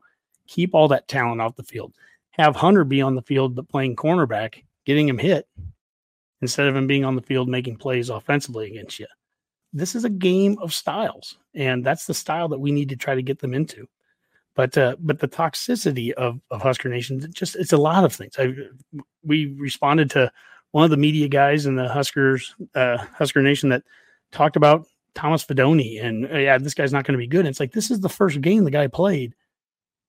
Keep 0.48 0.74
all 0.74 0.88
that 0.88 1.08
talent 1.08 1.40
off 1.40 1.56
the 1.56 1.62
field. 1.62 1.94
Have 2.32 2.56
Hunter 2.56 2.84
be 2.84 3.00
on 3.00 3.14
the 3.14 3.22
field, 3.22 3.54
but 3.54 3.68
playing 3.68 3.96
cornerback, 3.96 4.64
getting 4.84 5.08
him 5.08 5.18
hit 5.18 5.46
instead 6.42 6.66
of 6.66 6.76
him 6.76 6.86
being 6.86 7.04
on 7.04 7.14
the 7.14 7.22
field 7.22 7.48
making 7.48 7.76
plays 7.76 8.10
offensively 8.10 8.66
against 8.66 8.98
you. 8.98 9.06
This 9.72 9.94
is 9.94 10.04
a 10.04 10.10
game 10.10 10.58
of 10.60 10.74
styles, 10.74 11.38
and 11.54 11.84
that's 11.84 12.06
the 12.06 12.14
style 12.14 12.48
that 12.48 12.60
we 12.60 12.72
need 12.72 12.88
to 12.90 12.96
try 12.96 13.14
to 13.14 13.22
get 13.22 13.38
them 13.38 13.54
into 13.54 13.88
but 14.54 14.76
uh, 14.78 14.96
but 15.00 15.18
the 15.18 15.28
toxicity 15.28 16.12
of, 16.12 16.40
of 16.50 16.62
Husker 16.62 16.88
Nation, 16.88 17.28
just 17.32 17.56
it's 17.56 17.72
a 17.72 17.78
lot 17.78 18.04
of 18.04 18.12
things. 18.12 18.34
I, 18.38 18.54
we 19.24 19.46
responded 19.58 20.10
to 20.10 20.30
one 20.70 20.84
of 20.84 20.90
the 20.90 20.96
media 20.96 21.28
guys 21.28 21.66
in 21.66 21.76
the 21.76 21.88
Huskers 21.88 22.54
uh, 22.74 22.98
Husker 22.98 23.42
Nation 23.42 23.68
that 23.70 23.82
talked 24.34 24.56
about 24.56 24.86
Thomas 25.14 25.44
Fidone 25.44 26.04
and 26.04 26.30
uh, 26.30 26.38
yeah, 26.38 26.58
this 26.58 26.74
guy's 26.74 26.92
not 26.92 27.04
going 27.04 27.18
to 27.18 27.22
be 27.22 27.26
good. 27.26 27.40
And 27.40 27.48
it's 27.48 27.60
like 27.60 27.72
this 27.72 27.90
is 27.90 28.00
the 28.00 28.08
first 28.08 28.40
game 28.40 28.64
the 28.64 28.70
guy 28.70 28.86
played 28.86 29.34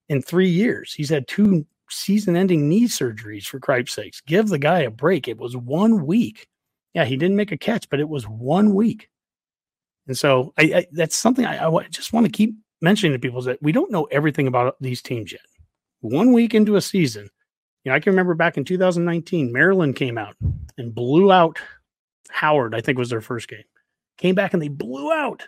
in 0.09 0.21
three 0.21 0.49
years. 0.49 0.93
He's 0.93 1.09
had 1.09 1.27
two 1.27 1.65
season-ending 1.89 2.67
knee 2.67 2.87
surgeries 2.87 3.45
for 3.45 3.59
Cripe's 3.59 3.93
sakes. 3.93 4.21
Give 4.21 4.47
the 4.47 4.57
guy 4.57 4.79
a 4.79 4.89
break. 4.89 5.27
It 5.27 5.37
was 5.37 5.55
one 5.55 6.05
week. 6.05 6.47
Yeah, 6.93 7.05
he 7.05 7.17
didn't 7.17 7.35
make 7.35 7.51
a 7.51 7.57
catch, 7.57 7.87
but 7.89 7.99
it 7.99 8.09
was 8.09 8.27
one 8.27 8.73
week. 8.73 9.09
And 10.07 10.17
so 10.17 10.53
I, 10.57 10.63
I 10.63 10.87
that's 10.91 11.15
something 11.15 11.45
I, 11.45 11.65
I 11.65 11.87
just 11.89 12.13
want 12.13 12.25
to 12.25 12.31
keep 12.31 12.55
mentioning 12.81 13.13
to 13.13 13.19
people 13.19 13.39
is 13.39 13.45
that 13.45 13.61
we 13.61 13.71
don't 13.71 13.91
know 13.91 14.05
everything 14.05 14.47
about 14.47 14.75
these 14.81 15.01
teams 15.01 15.31
yet. 15.31 15.41
One 16.01 16.33
week 16.33 16.53
into 16.53 16.75
a 16.75 16.81
season, 16.81 17.29
you 17.83 17.91
know, 17.91 17.95
I 17.95 17.99
can 17.99 18.11
remember 18.11 18.33
back 18.33 18.57
in 18.57 18.65
2019, 18.65 19.51
Maryland 19.51 19.95
came 19.95 20.17
out 20.17 20.35
and 20.77 20.93
blew 20.93 21.31
out 21.31 21.59
Howard, 22.29 22.75
I 22.75 22.81
think 22.81 22.97
was 22.97 23.09
their 23.09 23.21
first 23.21 23.47
game. 23.47 23.63
Came 24.17 24.35
back 24.35 24.53
and 24.53 24.61
they 24.61 24.67
blew 24.67 25.11
out 25.11 25.43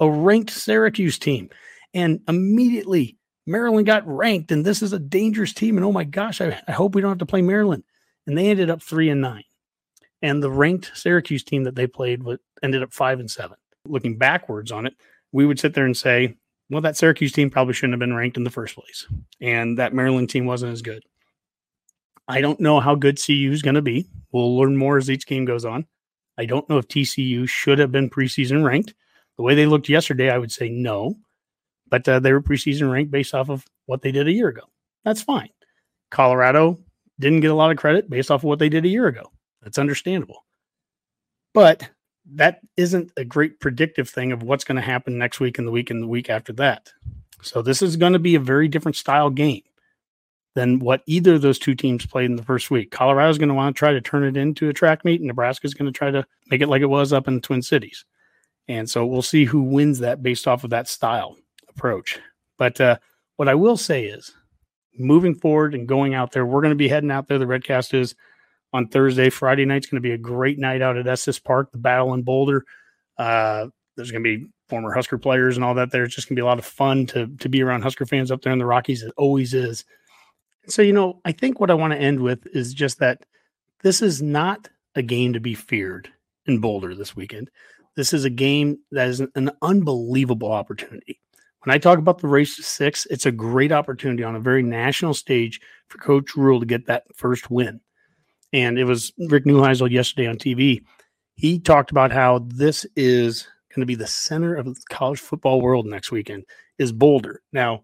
a 0.00 0.10
ranked 0.10 0.50
Syracuse 0.50 1.18
team. 1.18 1.50
And 1.92 2.20
immediately 2.28 3.18
Maryland 3.46 3.86
got 3.86 4.06
ranked, 4.06 4.50
and 4.50 4.64
this 4.64 4.82
is 4.82 4.92
a 4.92 4.98
dangerous 4.98 5.52
team. 5.52 5.76
And 5.76 5.84
oh 5.84 5.92
my 5.92 6.04
gosh, 6.04 6.40
I, 6.40 6.60
I 6.66 6.72
hope 6.72 6.94
we 6.94 7.00
don't 7.00 7.10
have 7.10 7.18
to 7.18 7.26
play 7.26 7.42
Maryland. 7.42 7.84
And 8.26 8.36
they 8.36 8.48
ended 8.48 8.70
up 8.70 8.82
three 8.82 9.10
and 9.10 9.20
nine. 9.20 9.44
And 10.22 10.42
the 10.42 10.50
ranked 10.50 10.92
Syracuse 10.94 11.44
team 11.44 11.64
that 11.64 11.74
they 11.74 11.86
played 11.86 12.22
ended 12.62 12.82
up 12.82 12.92
five 12.92 13.20
and 13.20 13.30
seven. 13.30 13.56
Looking 13.86 14.16
backwards 14.16 14.72
on 14.72 14.86
it, 14.86 14.94
we 15.32 15.44
would 15.44 15.60
sit 15.60 15.74
there 15.74 15.84
and 15.84 15.96
say, 15.96 16.34
well, 16.70 16.80
that 16.80 16.96
Syracuse 16.96 17.32
team 17.32 17.50
probably 17.50 17.74
shouldn't 17.74 17.92
have 17.92 18.00
been 18.00 18.14
ranked 18.14 18.38
in 18.38 18.44
the 18.44 18.50
first 18.50 18.74
place. 18.74 19.06
And 19.40 19.78
that 19.78 19.92
Maryland 19.92 20.30
team 20.30 20.46
wasn't 20.46 20.72
as 20.72 20.80
good. 20.80 21.02
I 22.26 22.40
don't 22.40 22.60
know 22.60 22.80
how 22.80 22.94
good 22.94 23.20
CU 23.22 23.50
is 23.52 23.60
going 23.60 23.74
to 23.74 23.82
be. 23.82 24.08
We'll 24.32 24.56
learn 24.56 24.76
more 24.76 24.96
as 24.96 25.10
each 25.10 25.26
game 25.26 25.44
goes 25.44 25.66
on. 25.66 25.86
I 26.36 26.46
don't 26.46 26.68
know 26.68 26.78
if 26.78 26.88
TCU 26.88 27.48
should 27.48 27.78
have 27.78 27.92
been 27.92 28.10
preseason 28.10 28.64
ranked. 28.64 28.94
The 29.36 29.42
way 29.42 29.54
they 29.54 29.66
looked 29.66 29.88
yesterday, 29.88 30.30
I 30.30 30.38
would 30.38 30.52
say 30.52 30.68
no. 30.68 31.16
But 31.88 32.08
uh, 32.08 32.18
they 32.20 32.32
were 32.32 32.42
preseason 32.42 32.90
ranked 32.90 33.10
based 33.10 33.34
off 33.34 33.50
of 33.50 33.64
what 33.86 34.02
they 34.02 34.12
did 34.12 34.26
a 34.26 34.32
year 34.32 34.48
ago. 34.48 34.62
That's 35.04 35.22
fine. 35.22 35.50
Colorado 36.10 36.78
didn't 37.20 37.40
get 37.40 37.50
a 37.50 37.54
lot 37.54 37.70
of 37.70 37.76
credit 37.76 38.08
based 38.08 38.30
off 38.30 38.40
of 38.40 38.44
what 38.44 38.58
they 38.58 38.68
did 38.68 38.84
a 38.84 38.88
year 38.88 39.06
ago. 39.06 39.30
That's 39.62 39.78
understandable. 39.78 40.44
But 41.52 41.88
that 42.32 42.60
isn't 42.76 43.12
a 43.16 43.24
great 43.24 43.60
predictive 43.60 44.08
thing 44.08 44.32
of 44.32 44.42
what's 44.42 44.64
going 44.64 44.76
to 44.76 44.82
happen 44.82 45.18
next 45.18 45.40
week 45.40 45.58
and 45.58 45.66
the 45.66 45.72
week 45.72 45.90
and 45.90 46.02
the 46.02 46.08
week 46.08 46.30
after 46.30 46.52
that. 46.54 46.92
So 47.42 47.62
this 47.62 47.82
is 47.82 47.96
going 47.96 48.14
to 48.14 48.18
be 48.18 48.34
a 48.34 48.40
very 48.40 48.68
different 48.68 48.96
style 48.96 49.30
game. 49.30 49.62
Than 50.54 50.78
what 50.78 51.02
either 51.06 51.34
of 51.34 51.42
those 51.42 51.58
two 51.58 51.74
teams 51.74 52.06
played 52.06 52.30
in 52.30 52.36
the 52.36 52.42
first 52.42 52.70
week. 52.70 52.90
Colorado's 52.90 53.38
going 53.38 53.48
to 53.48 53.54
want 53.54 53.74
to 53.74 53.78
try 53.78 53.92
to 53.92 54.00
turn 54.00 54.24
it 54.24 54.36
into 54.36 54.68
a 54.68 54.72
track 54.72 55.04
meet, 55.04 55.20
and 55.20 55.26
Nebraska's 55.26 55.74
going 55.74 55.92
to 55.92 55.96
try 55.96 56.10
to 56.10 56.24
make 56.48 56.60
it 56.60 56.68
like 56.68 56.82
it 56.82 56.86
was 56.86 57.12
up 57.12 57.26
in 57.26 57.34
the 57.34 57.40
Twin 57.40 57.62
Cities. 57.62 58.04
And 58.68 58.88
so 58.88 59.04
we'll 59.04 59.22
see 59.22 59.44
who 59.44 59.62
wins 59.62 59.98
that 59.98 60.22
based 60.22 60.46
off 60.46 60.64
of 60.64 60.70
that 60.70 60.88
style 60.88 61.36
approach. 61.68 62.18
But 62.56 62.80
uh, 62.80 62.98
what 63.36 63.48
I 63.48 63.54
will 63.54 63.76
say 63.76 64.04
is, 64.04 64.32
moving 64.96 65.34
forward 65.34 65.74
and 65.74 65.88
going 65.88 66.14
out 66.14 66.32
there, 66.32 66.46
we're 66.46 66.62
going 66.62 66.70
to 66.70 66.76
be 66.76 66.88
heading 66.88 67.10
out 67.10 67.26
there. 67.26 67.38
The 67.38 67.46
Redcast 67.46 67.94
is 67.94 68.14
on 68.72 68.88
Thursday. 68.88 69.28
Friday 69.28 69.64
night's 69.64 69.86
going 69.86 70.00
to 70.00 70.08
be 70.08 70.14
a 70.14 70.18
great 70.18 70.58
night 70.58 70.82
out 70.82 70.96
at 70.96 71.06
Estes 71.06 71.40
Park, 71.40 71.72
the 71.72 71.78
battle 71.78 72.14
in 72.14 72.22
Boulder. 72.22 72.64
Uh, 73.18 73.66
there's 73.96 74.12
going 74.12 74.22
to 74.22 74.38
be 74.38 74.46
former 74.68 74.92
Husker 74.92 75.18
players 75.18 75.56
and 75.56 75.64
all 75.64 75.74
that 75.74 75.90
there. 75.90 76.04
It's 76.04 76.14
just 76.14 76.28
going 76.28 76.36
to 76.36 76.40
be 76.40 76.44
a 76.44 76.46
lot 76.46 76.58
of 76.58 76.64
fun 76.64 77.06
to, 77.06 77.26
to 77.26 77.48
be 77.48 77.62
around 77.62 77.82
Husker 77.82 78.06
fans 78.06 78.30
up 78.30 78.42
there 78.42 78.52
in 78.52 78.58
the 78.58 78.66
Rockies. 78.66 79.02
It 79.02 79.12
always 79.16 79.52
is. 79.52 79.84
So, 80.66 80.82
you 80.82 80.92
know, 80.92 81.20
I 81.24 81.32
think 81.32 81.60
what 81.60 81.70
I 81.70 81.74
want 81.74 81.92
to 81.92 81.98
end 81.98 82.20
with 82.20 82.46
is 82.48 82.72
just 82.72 82.98
that 83.00 83.24
this 83.82 84.00
is 84.00 84.22
not 84.22 84.68
a 84.94 85.02
game 85.02 85.32
to 85.34 85.40
be 85.40 85.54
feared 85.54 86.10
in 86.46 86.58
Boulder 86.58 86.94
this 86.94 87.14
weekend. 87.14 87.50
This 87.96 88.12
is 88.12 88.24
a 88.24 88.30
game 88.30 88.78
that 88.90 89.08
is 89.08 89.20
an 89.20 89.50
unbelievable 89.62 90.50
opportunity. 90.50 91.20
When 91.64 91.74
I 91.74 91.78
talk 91.78 91.98
about 91.98 92.18
the 92.18 92.28
race 92.28 92.56
to 92.56 92.62
six, 92.62 93.06
it's 93.06 93.26
a 93.26 93.32
great 93.32 93.72
opportunity 93.72 94.22
on 94.22 94.36
a 94.36 94.40
very 94.40 94.62
national 94.62 95.14
stage 95.14 95.60
for 95.88 95.98
Coach 95.98 96.36
Rhule 96.36 96.60
to 96.60 96.66
get 96.66 96.86
that 96.86 97.04
first 97.14 97.50
win. 97.50 97.80
And 98.52 98.78
it 98.78 98.84
was 98.84 99.12
Rick 99.18 99.44
Neuheisel 99.46 99.90
yesterday 99.90 100.28
on 100.28 100.36
TV. 100.36 100.82
He 101.34 101.58
talked 101.58 101.90
about 101.90 102.12
how 102.12 102.46
this 102.48 102.86
is 102.96 103.48
going 103.74 103.80
to 103.80 103.86
be 103.86 103.94
the 103.94 104.06
center 104.06 104.54
of 104.54 104.66
the 104.66 104.76
college 104.90 105.20
football 105.20 105.60
world 105.60 105.86
next 105.86 106.12
weekend 106.12 106.44
is 106.78 106.92
Boulder. 106.92 107.42
Now, 107.52 107.82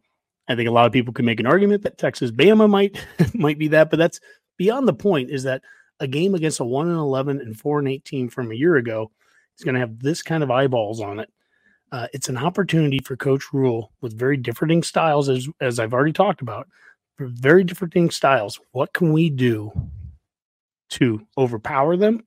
I 0.50 0.56
think 0.56 0.68
a 0.68 0.72
lot 0.72 0.86
of 0.86 0.92
people 0.92 1.14
can 1.14 1.24
make 1.24 1.38
an 1.38 1.46
argument 1.46 1.84
that 1.84 1.96
Texas 1.96 2.32
Bama 2.32 2.68
might 2.68 2.98
might 3.34 3.58
be 3.58 3.68
that, 3.68 3.88
but 3.88 3.98
that's 3.98 4.20
beyond 4.58 4.88
the 4.88 4.92
point. 4.92 5.30
Is 5.30 5.44
that 5.44 5.62
a 6.00 6.08
game 6.08 6.34
against 6.34 6.58
a 6.58 6.64
one 6.64 6.88
and 6.88 6.98
eleven 6.98 7.40
and 7.40 7.56
four 7.56 7.78
and 7.78 7.88
eight 7.88 8.04
team 8.04 8.28
from 8.28 8.50
a 8.50 8.56
year 8.56 8.76
ago 8.76 9.12
is 9.56 9.64
going 9.64 9.74
to 9.74 9.80
have 9.80 10.00
this 10.00 10.22
kind 10.22 10.42
of 10.42 10.50
eyeballs 10.50 11.00
on 11.00 11.20
it. 11.20 11.30
Uh, 11.92 12.08
it's 12.12 12.28
an 12.28 12.36
opportunity 12.36 12.98
for 12.98 13.16
Coach 13.16 13.52
Rhule 13.52 13.92
with 14.00 14.18
very 14.18 14.36
differing 14.36 14.82
styles, 14.82 15.28
as 15.28 15.48
as 15.60 15.78
I've 15.78 15.94
already 15.94 16.12
talked 16.12 16.42
about, 16.42 16.66
very 17.20 17.62
differing 17.62 18.10
styles. 18.10 18.58
What 18.72 18.92
can 18.92 19.12
we 19.12 19.30
do 19.30 19.70
to 20.90 21.24
overpower 21.38 21.96
them? 21.96 22.24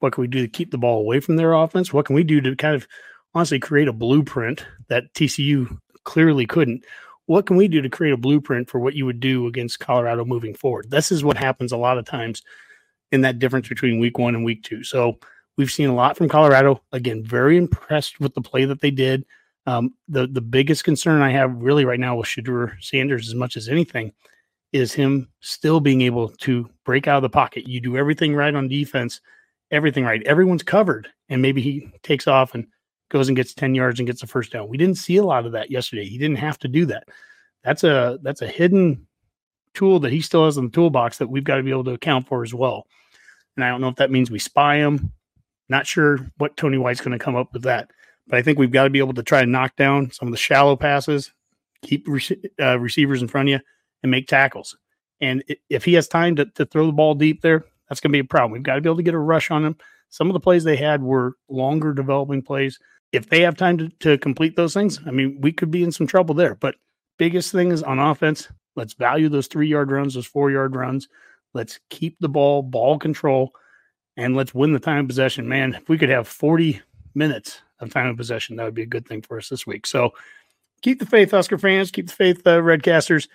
What 0.00 0.12
can 0.14 0.22
we 0.22 0.28
do 0.28 0.42
to 0.42 0.48
keep 0.48 0.72
the 0.72 0.78
ball 0.78 1.00
away 1.00 1.20
from 1.20 1.36
their 1.36 1.52
offense? 1.52 1.92
What 1.92 2.06
can 2.06 2.16
we 2.16 2.24
do 2.24 2.40
to 2.40 2.56
kind 2.56 2.74
of 2.74 2.88
honestly 3.32 3.60
create 3.60 3.86
a 3.86 3.92
blueprint 3.92 4.66
that 4.88 5.12
TCU 5.14 5.78
clearly 6.04 6.46
couldn't? 6.46 6.84
What 7.26 7.46
can 7.46 7.56
we 7.56 7.68
do 7.68 7.80
to 7.80 7.88
create 7.88 8.12
a 8.12 8.16
blueprint 8.16 8.68
for 8.68 8.80
what 8.80 8.94
you 8.94 9.06
would 9.06 9.20
do 9.20 9.46
against 9.46 9.78
Colorado 9.78 10.24
moving 10.24 10.54
forward? 10.54 10.90
This 10.90 11.12
is 11.12 11.22
what 11.22 11.36
happens 11.36 11.72
a 11.72 11.76
lot 11.76 11.98
of 11.98 12.04
times 12.04 12.42
in 13.12 13.20
that 13.22 13.38
difference 13.38 13.68
between 13.68 14.00
week 14.00 14.18
one 14.18 14.34
and 14.34 14.44
week 14.44 14.62
two. 14.62 14.82
So 14.82 15.18
we've 15.56 15.70
seen 15.70 15.90
a 15.90 15.94
lot 15.94 16.16
from 16.16 16.28
Colorado. 16.28 16.82
Again, 16.92 17.24
very 17.24 17.56
impressed 17.56 18.20
with 18.20 18.34
the 18.34 18.40
play 18.40 18.64
that 18.64 18.80
they 18.80 18.90
did. 18.90 19.24
Um, 19.66 19.94
the 20.08 20.26
the 20.26 20.40
biggest 20.40 20.84
concern 20.84 21.22
I 21.22 21.30
have 21.30 21.54
really 21.54 21.84
right 21.84 22.00
now 22.00 22.16
with 22.16 22.26
Shedeur 22.26 22.82
Sanders, 22.82 23.28
as 23.28 23.34
much 23.34 23.56
as 23.56 23.68
anything, 23.68 24.12
is 24.72 24.92
him 24.92 25.28
still 25.40 25.80
being 25.80 26.00
able 26.00 26.28
to 26.28 26.68
break 26.84 27.06
out 27.06 27.18
of 27.18 27.22
the 27.22 27.28
pocket. 27.28 27.68
You 27.68 27.80
do 27.80 27.96
everything 27.96 28.34
right 28.34 28.54
on 28.54 28.68
defense, 28.68 29.20
everything 29.70 30.04
right. 30.04 30.22
Everyone's 30.24 30.62
covered, 30.62 31.08
and 31.28 31.42
maybe 31.42 31.60
he 31.60 31.92
takes 32.02 32.26
off 32.26 32.54
and 32.54 32.66
goes 33.10 33.28
and 33.28 33.36
gets 33.36 33.52
10 33.52 33.74
yards 33.74 34.00
and 34.00 34.06
gets 34.06 34.22
a 34.22 34.26
first 34.26 34.52
down. 34.52 34.68
We 34.68 34.78
didn't 34.78 34.96
see 34.96 35.16
a 35.16 35.24
lot 35.24 35.44
of 35.44 35.52
that 35.52 35.70
yesterday. 35.70 36.06
He 36.06 36.16
didn't 36.16 36.38
have 36.38 36.58
to 36.60 36.68
do 36.68 36.86
that. 36.86 37.04
That's 37.62 37.84
a 37.84 38.18
that's 38.22 38.40
a 38.40 38.46
hidden 38.46 39.06
tool 39.74 40.00
that 40.00 40.12
he 40.12 40.20
still 40.20 40.46
has 40.46 40.56
in 40.56 40.64
the 40.64 40.70
toolbox 40.70 41.18
that 41.18 41.28
we've 41.28 41.44
got 41.44 41.56
to 41.56 41.62
be 41.62 41.70
able 41.70 41.84
to 41.84 41.92
account 41.92 42.26
for 42.26 42.42
as 42.42 42.54
well. 42.54 42.86
And 43.56 43.64
I 43.64 43.68
don't 43.68 43.80
know 43.80 43.88
if 43.88 43.96
that 43.96 44.10
means 44.10 44.30
we 44.30 44.38
spy 44.38 44.76
him. 44.76 45.12
Not 45.68 45.86
sure 45.86 46.18
what 46.38 46.56
Tony 46.56 46.78
White's 46.78 47.00
going 47.00 47.16
to 47.16 47.24
come 47.24 47.36
up 47.36 47.52
with 47.52 47.62
that. 47.62 47.90
But 48.26 48.38
I 48.38 48.42
think 48.42 48.58
we've 48.58 48.72
got 48.72 48.84
to 48.84 48.90
be 48.90 48.98
able 48.98 49.14
to 49.14 49.22
try 49.22 49.40
to 49.40 49.46
knock 49.46 49.76
down 49.76 50.10
some 50.10 50.28
of 50.28 50.32
the 50.32 50.38
shallow 50.38 50.76
passes, 50.76 51.32
keep 51.82 52.06
uh, 52.60 52.78
receivers 52.78 53.22
in 53.22 53.28
front 53.28 53.48
of 53.48 53.52
you, 53.52 53.60
and 54.02 54.10
make 54.10 54.26
tackles. 54.26 54.76
And 55.20 55.44
if 55.68 55.84
he 55.84 55.94
has 55.94 56.08
time 56.08 56.36
to, 56.36 56.46
to 56.46 56.64
throw 56.64 56.86
the 56.86 56.92
ball 56.92 57.14
deep 57.14 57.42
there, 57.42 57.64
that's 57.88 58.00
going 58.00 58.10
to 58.10 58.16
be 58.16 58.20
a 58.20 58.24
problem. 58.24 58.52
We've 58.52 58.62
got 58.62 58.76
to 58.76 58.80
be 58.80 58.88
able 58.88 58.96
to 58.96 59.02
get 59.02 59.14
a 59.14 59.18
rush 59.18 59.50
on 59.50 59.64
him. 59.64 59.76
Some 60.08 60.28
of 60.28 60.32
the 60.32 60.40
plays 60.40 60.64
they 60.64 60.76
had 60.76 61.02
were 61.02 61.34
longer 61.48 61.92
developing 61.92 62.42
plays 62.42 62.78
if 63.12 63.28
they 63.28 63.40
have 63.40 63.56
time 63.56 63.78
to, 63.78 63.88
to 64.00 64.18
complete 64.18 64.56
those 64.56 64.74
things, 64.74 65.00
I 65.06 65.10
mean, 65.10 65.40
we 65.40 65.52
could 65.52 65.70
be 65.70 65.82
in 65.82 65.92
some 65.92 66.06
trouble 66.06 66.34
there. 66.34 66.54
But 66.54 66.76
biggest 67.18 67.52
thing 67.52 67.72
is 67.72 67.82
on 67.82 67.98
offense, 67.98 68.48
let's 68.76 68.94
value 68.94 69.28
those 69.28 69.46
three 69.46 69.68
yard 69.68 69.90
runs, 69.90 70.14
those 70.14 70.26
four 70.26 70.50
yard 70.50 70.76
runs. 70.76 71.08
Let's 71.52 71.80
keep 71.90 72.16
the 72.20 72.28
ball, 72.28 72.62
ball 72.62 72.98
control, 72.98 73.52
and 74.16 74.36
let's 74.36 74.54
win 74.54 74.72
the 74.72 74.78
time 74.78 75.00
of 75.00 75.08
possession. 75.08 75.48
Man, 75.48 75.74
if 75.74 75.88
we 75.88 75.98
could 75.98 76.08
have 76.08 76.28
40 76.28 76.80
minutes 77.14 77.60
of 77.80 77.92
time 77.92 78.06
of 78.06 78.16
possession, 78.16 78.56
that 78.56 78.64
would 78.64 78.74
be 78.74 78.82
a 78.82 78.86
good 78.86 79.06
thing 79.06 79.22
for 79.22 79.38
us 79.38 79.48
this 79.48 79.66
week. 79.66 79.86
So 79.86 80.12
keep 80.82 81.00
the 81.00 81.06
faith, 81.06 81.32
Husker 81.32 81.58
fans. 81.58 81.90
Keep 81.90 82.06
the 82.06 82.14
faith, 82.14 82.46
uh, 82.46 82.60
Redcasters. 82.60 83.28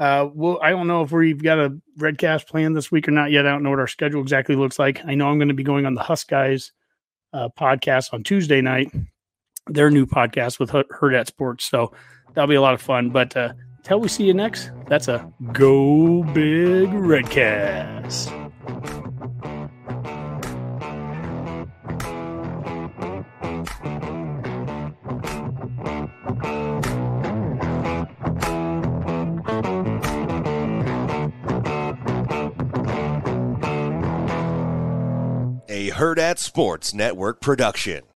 Uh, 0.00 0.28
well, 0.34 0.58
I 0.62 0.70
don't 0.70 0.88
know 0.88 1.02
if 1.02 1.12
we've 1.12 1.42
got 1.42 1.58
a 1.58 1.76
Redcast 1.98 2.48
plan 2.48 2.72
this 2.72 2.90
week 2.90 3.06
or 3.06 3.12
not 3.12 3.30
yet. 3.30 3.46
I 3.46 3.50
don't 3.50 3.62
know 3.62 3.70
what 3.70 3.78
our 3.78 3.86
schedule 3.86 4.22
exactly 4.22 4.56
looks 4.56 4.78
like. 4.78 5.04
I 5.04 5.14
know 5.14 5.28
I'm 5.28 5.38
going 5.38 5.48
to 5.48 5.54
be 5.54 5.62
going 5.62 5.86
on 5.86 5.94
the 5.94 6.02
Husk 6.02 6.28
Guys 6.28 6.72
uh, 7.32 7.50
podcast 7.56 8.12
on 8.12 8.24
Tuesday 8.24 8.60
night 8.62 8.90
their 9.72 9.90
new 9.90 10.06
podcast 10.06 10.58
with 10.58 10.70
Hurrdat 10.70 11.26
Sports. 11.26 11.64
So 11.64 11.92
that'll 12.34 12.48
be 12.48 12.54
a 12.54 12.62
lot 12.62 12.74
of 12.74 12.82
fun. 12.82 13.10
But 13.10 13.36
uh, 13.36 13.52
until 13.78 14.00
we 14.00 14.08
see 14.08 14.24
you 14.24 14.34
next, 14.34 14.70
that's 14.88 15.08
a 15.08 15.30
Go 15.52 16.22
Big 16.34 16.88
Redcast. 16.90 18.36
A 35.68 36.18
at 36.18 36.38
Sports 36.38 36.92
Network 36.92 37.40
production. 37.40 38.09